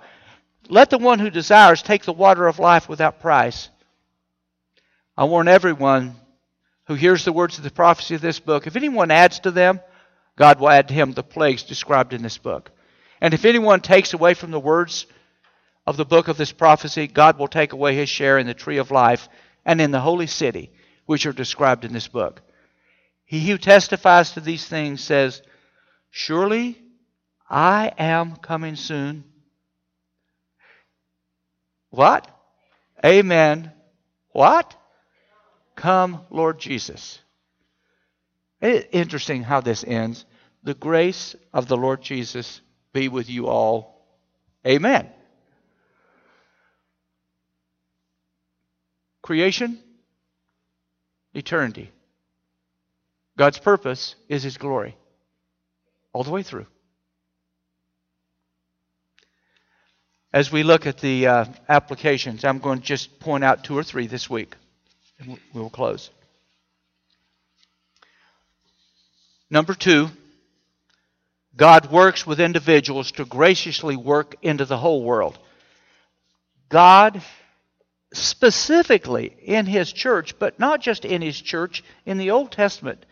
Let 0.68 0.90
the 0.90 0.98
one 0.98 1.20
who 1.20 1.30
desires 1.30 1.82
take 1.82 2.04
the 2.04 2.12
water 2.12 2.48
of 2.48 2.60
life 2.60 2.90
without 2.90 3.22
price. 3.22 3.70
I 5.18 5.24
warn 5.24 5.48
everyone 5.48 6.16
who 6.86 6.96
hears 6.96 7.24
the 7.24 7.34
words 7.34 7.58
of 7.58 7.64
the 7.64 7.72
prophecy 7.72 8.16
of 8.16 8.22
this 8.22 8.40
book 8.40 8.68
if 8.68 8.76
anyone 8.76 9.10
adds 9.10 9.40
to 9.40 9.52
them, 9.52 9.80
God 10.36 10.60
will 10.60 10.70
add 10.70 10.90
to 10.90 10.94
him 10.94 11.14
the 11.14 11.24
plagues 11.24 11.64
described 11.64 12.14
in 12.14 12.24
this 12.24 12.38
book. 12.38 12.72
And 13.22 13.34
if 13.34 13.46
anyone 13.46 13.80
takes 13.80 14.14
away 14.14 14.34
from 14.34 14.52
the 14.52 14.60
words 14.60 15.06
of 15.88 15.96
the 15.96 16.06
book 16.06 16.28
of 16.28 16.38
this 16.38 16.52
prophecy, 16.52 17.08
God 17.08 17.40
will 17.40 17.48
take 17.48 17.72
away 17.72 17.96
his 17.96 18.10
share 18.10 18.38
in 18.38 18.48
the 18.48 18.54
tree 18.54 18.78
of 18.78 18.92
life 18.92 19.30
and 19.66 19.82
in 19.82 19.92
the 19.92 20.00
holy 20.00 20.28
city, 20.28 20.72
which 21.06 21.26
are 21.26 21.34
described 21.34 21.86
in 21.86 21.94
this 21.94 22.08
book. 22.08 22.42
He 23.26 23.50
who 23.50 23.58
testifies 23.58 24.32
to 24.32 24.40
these 24.40 24.66
things 24.66 25.02
says, 25.02 25.42
Surely 26.10 26.78
I 27.50 27.94
am 27.98 28.36
coming 28.36 28.76
soon. 28.76 29.24
What? 31.90 32.28
Amen. 33.06 33.72
What? 34.32 34.76
Come, 35.76 36.22
Lord 36.30 36.60
Jesus. 36.60 37.20
Interesting 38.62 39.44
how 39.44 39.62
this 39.62 39.84
ends. 39.84 40.26
The 40.64 40.74
grace 40.74 41.36
of 41.54 41.68
the 41.68 41.78
Lord 41.78 42.02
Jesus 42.02 42.62
be 42.94 43.08
with 43.08 43.30
you 43.30 43.48
all. 43.48 44.06
Amen. 44.66 45.10
Creation, 49.32 49.80
eternity. 51.34 51.90
God's 53.38 53.60
purpose 53.60 54.16
is 54.28 54.44
His 54.44 54.58
glory 54.58 54.98
all 56.12 56.26
the 56.26 56.32
way 56.32 56.44
through. 56.44 56.66
As 60.34 60.52
we 60.52 60.64
look 60.64 60.86
at 60.86 60.98
the 60.98 61.28
uh, 61.28 61.46
applications, 61.70 62.44
I'm 62.44 62.60
going 62.60 62.80
to 62.80 62.86
just 62.86 63.22
point 63.22 63.46
out 63.46 63.64
two 63.64 63.78
or 63.78 63.84
three 63.84 64.06
this 64.06 64.30
week, 64.30 64.54
and 65.18 65.40
we 65.54 65.62
will 65.62 65.70
close. 65.70 66.10
Number 69.50 69.74
two, 69.74 70.10
God 71.56 71.90
works 71.90 72.28
with 72.28 72.42
individuals 72.42 73.14
to 73.14 73.24
graciously 73.24 73.96
work 73.96 74.36
into 74.42 74.66
the 74.66 74.78
whole 74.78 75.02
world. 75.02 75.40
God 76.68 77.22
specifically 78.14 79.36
in 79.42 79.66
his 79.66 79.92
church, 79.92 80.38
but 80.38 80.60
not 80.60 80.82
just 80.82 81.06
in 81.06 81.22
his 81.22 81.40
church, 81.40 81.84
in 82.06 82.18
the 82.18 82.32
Old 82.32 82.52
Testament, 82.52 83.06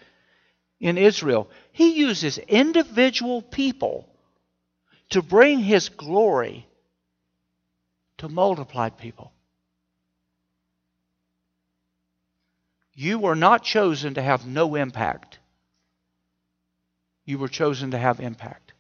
in 0.80 0.98
Israel, 0.98 1.50
he 1.72 1.94
uses 1.94 2.38
individual 2.38 3.42
people 3.42 4.08
to 5.10 5.22
bring 5.22 5.60
his 5.60 5.90
glory 5.90 6.68
to 8.18 8.30
multiplied 8.30 8.98
people. 8.98 9.32
You 12.94 13.20
were 13.20 13.36
not 13.36 13.64
chosen 13.64 14.16
to 14.16 14.22
have 14.22 14.46
no 14.46 14.76
impact. 14.76 15.40
You 17.26 17.38
were 17.38 17.48
chosen 17.48 17.92
to 17.92 17.98
have 17.98 18.20
impact. 18.20 18.74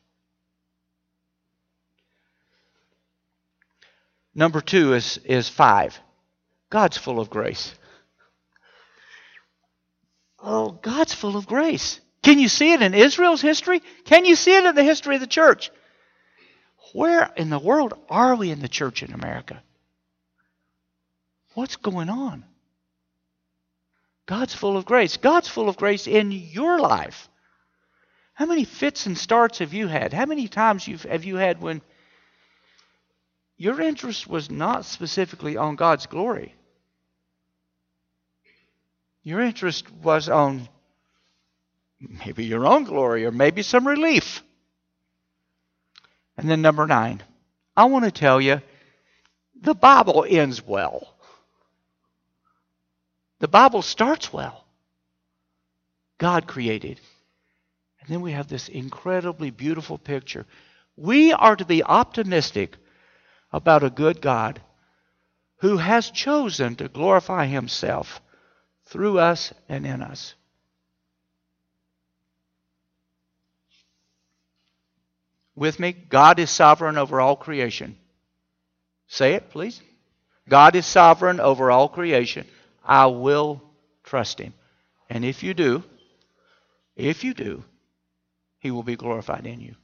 Number 4.35 4.61
two 4.61 4.93
is, 4.93 5.17
is 5.23 5.49
five. 5.49 5.99
God's 6.69 6.97
full 6.97 7.19
of 7.19 7.29
grace. 7.29 7.73
Oh, 10.41 10.71
God's 10.71 11.13
full 11.13 11.35
of 11.35 11.47
grace. 11.47 11.99
Can 12.21 12.39
you 12.39 12.47
see 12.47 12.73
it 12.73 12.81
in 12.81 12.93
Israel's 12.93 13.41
history? 13.41 13.81
Can 14.05 14.25
you 14.25 14.35
see 14.35 14.55
it 14.55 14.65
in 14.65 14.75
the 14.75 14.83
history 14.83 15.15
of 15.15 15.21
the 15.21 15.27
church? 15.27 15.71
Where 16.93 17.31
in 17.35 17.49
the 17.49 17.59
world 17.59 17.93
are 18.09 18.35
we 18.35 18.51
in 18.51 18.61
the 18.61 18.67
church 18.67 19.03
in 19.03 19.13
America? 19.13 19.61
What's 21.53 21.75
going 21.75 22.09
on? 22.09 22.45
God's 24.25 24.53
full 24.53 24.77
of 24.77 24.85
grace. 24.85 25.17
God's 25.17 25.47
full 25.47 25.69
of 25.69 25.77
grace 25.77 26.07
in 26.07 26.31
your 26.31 26.79
life. 26.79 27.29
How 28.33 28.45
many 28.45 28.63
fits 28.63 29.05
and 29.05 29.17
starts 29.17 29.59
have 29.59 29.73
you 29.73 29.87
had? 29.87 30.13
How 30.13 30.25
many 30.25 30.47
times 30.47 30.85
have 30.85 31.23
you 31.25 31.35
had 31.35 31.61
when 31.61 31.81
your 33.57 33.81
interest 33.81 34.27
was 34.27 34.49
not 34.49 34.85
specifically 34.85 35.57
on 35.57 35.75
God's 35.75 36.05
glory? 36.05 36.55
Your 39.23 39.41
interest 39.41 39.91
was 40.03 40.29
on 40.29 40.67
maybe 41.99 42.45
your 42.45 42.65
own 42.65 42.85
glory 42.85 43.25
or 43.25 43.31
maybe 43.31 43.61
some 43.61 43.87
relief. 43.87 44.43
And 46.37 46.49
then 46.49 46.61
number 46.61 46.87
nine, 46.87 47.21
I 47.75 47.85
want 47.85 48.05
to 48.05 48.11
tell 48.11 48.39
you 48.39 48.61
the 49.61 49.75
Bible 49.75 50.25
ends 50.27 50.65
well. 50.65 51.13
The 53.39 53.47
Bible 53.47 53.81
starts 53.81 54.31
well. 54.31 54.63
God 56.17 56.47
created. 56.47 56.99
And 58.01 58.09
then 58.09 58.21
we 58.21 58.33
have 58.33 58.47
this 58.47 58.69
incredibly 58.69 59.49
beautiful 59.49 59.97
picture. 59.97 60.45
We 60.95 61.31
are 61.33 61.55
to 61.55 61.65
be 61.65 61.83
optimistic 61.83 62.75
about 63.51 63.83
a 63.83 63.89
good 63.89 64.21
God 64.21 64.61
who 65.57 65.77
has 65.77 66.09
chosen 66.09 66.75
to 66.75 66.87
glorify 66.87 67.45
himself 67.45 68.21
through 68.89 69.19
us 69.19 69.53
and 69.67 69.85
in 69.85 70.01
us. 70.01 70.33
With 75.55 75.79
me, 75.79 75.91
God 75.91 76.39
is 76.39 76.49
sovereign 76.49 76.97
over 76.97 77.19
all 77.19 77.35
creation. 77.35 77.97
Say 79.07 79.33
it, 79.33 79.49
please. 79.49 79.81
God 80.47 80.75
is 80.75 80.85
sovereign 80.85 81.39
over 81.39 81.69
all 81.69 81.89
creation. 81.89 82.47
I 82.83 83.07
will 83.07 83.61
trust 84.03 84.39
him. 84.39 84.53
And 85.09 85.25
if 85.25 85.43
you 85.43 85.53
do, 85.53 85.83
if 86.95 87.23
you 87.23 87.33
do, 87.33 87.63
he 88.59 88.71
will 88.71 88.83
be 88.83 88.95
glorified 88.95 89.45
in 89.45 89.59
you. 89.59 89.75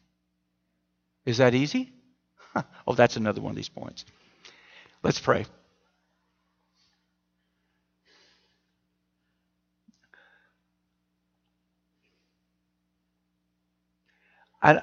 Is 1.25 1.37
that 1.37 1.53
easy? 1.53 1.91
oh, 2.87 2.93
that's 2.93 3.17
another 3.17 3.41
one 3.41 3.51
of 3.51 3.55
these 3.55 3.69
points. 3.69 4.05
Let's 5.03 5.19
pray. 5.19 5.45
I, 14.65 14.81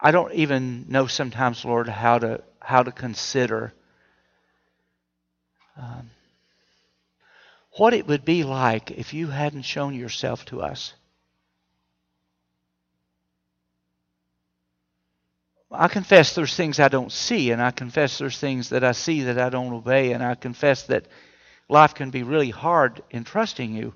I 0.00 0.10
don't 0.10 0.32
even 0.32 0.86
know 0.88 1.06
sometimes, 1.06 1.64
Lord, 1.64 1.88
how 1.88 2.18
to 2.18 2.42
how 2.60 2.82
to 2.82 2.90
consider 2.90 3.72
um, 5.76 6.10
what 7.76 7.92
it 7.94 8.06
would 8.08 8.24
be 8.24 8.42
like 8.42 8.90
if 8.90 9.12
you 9.12 9.28
hadn't 9.28 9.62
shown 9.62 9.94
yourself 9.94 10.46
to 10.46 10.62
us. 10.62 10.94
I 15.70 15.88
confess 15.88 16.34
there's 16.34 16.56
things 16.56 16.80
I 16.80 16.88
don't 16.88 17.12
see, 17.12 17.50
and 17.50 17.60
I 17.60 17.70
confess 17.70 18.18
there's 18.18 18.38
things 18.38 18.70
that 18.70 18.82
I 18.82 18.92
see 18.92 19.24
that 19.24 19.38
I 19.38 19.50
don't 19.50 19.72
obey, 19.74 20.12
and 20.12 20.22
I 20.22 20.34
confess 20.34 20.84
that 20.84 21.06
life 21.68 21.94
can 21.94 22.10
be 22.10 22.22
really 22.22 22.50
hard 22.50 23.02
in 23.10 23.24
trusting 23.24 23.74
you. 23.74 23.92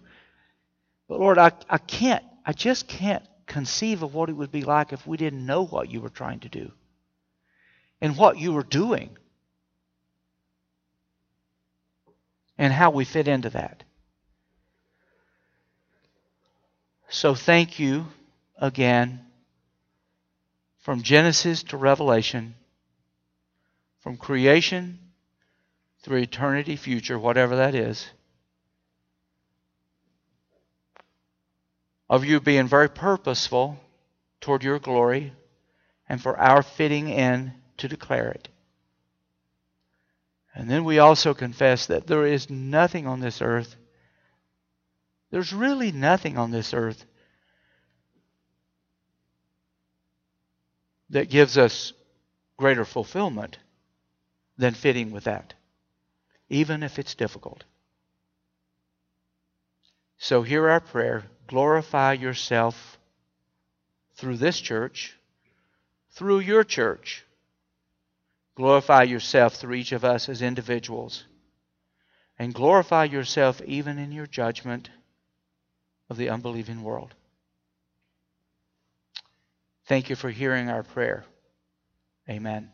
But 1.08 1.20
Lord, 1.20 1.38
I, 1.38 1.52
I 1.70 1.78
can't, 1.78 2.24
I 2.44 2.52
just 2.52 2.86
can't 2.86 3.24
conceive 3.50 4.04
of 4.04 4.14
what 4.14 4.28
it 4.28 4.34
would 4.34 4.52
be 4.52 4.62
like 4.62 4.92
if 4.92 5.06
we 5.08 5.16
didn't 5.16 5.44
know 5.44 5.66
what 5.66 5.90
you 5.90 6.00
were 6.00 6.08
trying 6.08 6.38
to 6.38 6.48
do 6.48 6.70
and 8.00 8.16
what 8.16 8.38
you 8.38 8.52
were 8.52 8.62
doing 8.62 9.10
and 12.56 12.72
how 12.72 12.90
we 12.90 13.04
fit 13.04 13.26
into 13.26 13.50
that. 13.50 13.82
So 17.08 17.34
thank 17.34 17.80
you 17.80 18.06
again 18.56 19.26
from 20.78 21.02
Genesis 21.02 21.64
to 21.64 21.76
Revelation, 21.76 22.54
from 23.98 24.16
creation 24.16 25.00
through 26.02 26.18
eternity 26.18 26.76
future, 26.76 27.18
whatever 27.18 27.56
that 27.56 27.74
is, 27.74 28.06
of 32.10 32.24
you 32.24 32.40
being 32.40 32.66
very 32.66 32.88
purposeful 32.88 33.78
toward 34.40 34.64
your 34.64 34.80
glory 34.80 35.32
and 36.08 36.20
for 36.20 36.36
our 36.36 36.60
fitting 36.60 37.08
in 37.08 37.54
to 37.76 37.86
declare 37.86 38.30
it. 38.32 38.48
And 40.52 40.68
then 40.68 40.82
we 40.82 40.98
also 40.98 41.34
confess 41.34 41.86
that 41.86 42.08
there 42.08 42.26
is 42.26 42.50
nothing 42.50 43.06
on 43.06 43.20
this 43.20 43.40
earth, 43.40 43.76
there's 45.30 45.52
really 45.52 45.92
nothing 45.92 46.36
on 46.36 46.50
this 46.50 46.74
earth 46.74 47.06
that 51.10 51.30
gives 51.30 51.56
us 51.56 51.92
greater 52.56 52.84
fulfillment 52.84 53.56
than 54.58 54.74
fitting 54.74 55.12
with 55.12 55.24
that, 55.24 55.54
even 56.48 56.82
if 56.82 56.98
it's 56.98 57.14
difficult. 57.14 57.62
So, 60.18 60.42
hear 60.42 60.68
our 60.68 60.80
prayer. 60.80 61.24
Glorify 61.50 62.12
yourself 62.12 62.96
through 64.14 64.36
this 64.36 64.60
church, 64.60 65.16
through 66.12 66.38
your 66.38 66.62
church. 66.62 67.26
Glorify 68.54 69.02
yourself 69.02 69.56
through 69.56 69.74
each 69.74 69.90
of 69.90 70.04
us 70.04 70.28
as 70.28 70.42
individuals. 70.42 71.24
And 72.38 72.54
glorify 72.54 73.02
yourself 73.02 73.60
even 73.62 73.98
in 73.98 74.12
your 74.12 74.28
judgment 74.28 74.90
of 76.08 76.16
the 76.16 76.28
unbelieving 76.28 76.84
world. 76.84 77.16
Thank 79.86 80.08
you 80.08 80.14
for 80.14 80.30
hearing 80.30 80.70
our 80.70 80.84
prayer. 80.84 81.24
Amen. 82.28 82.70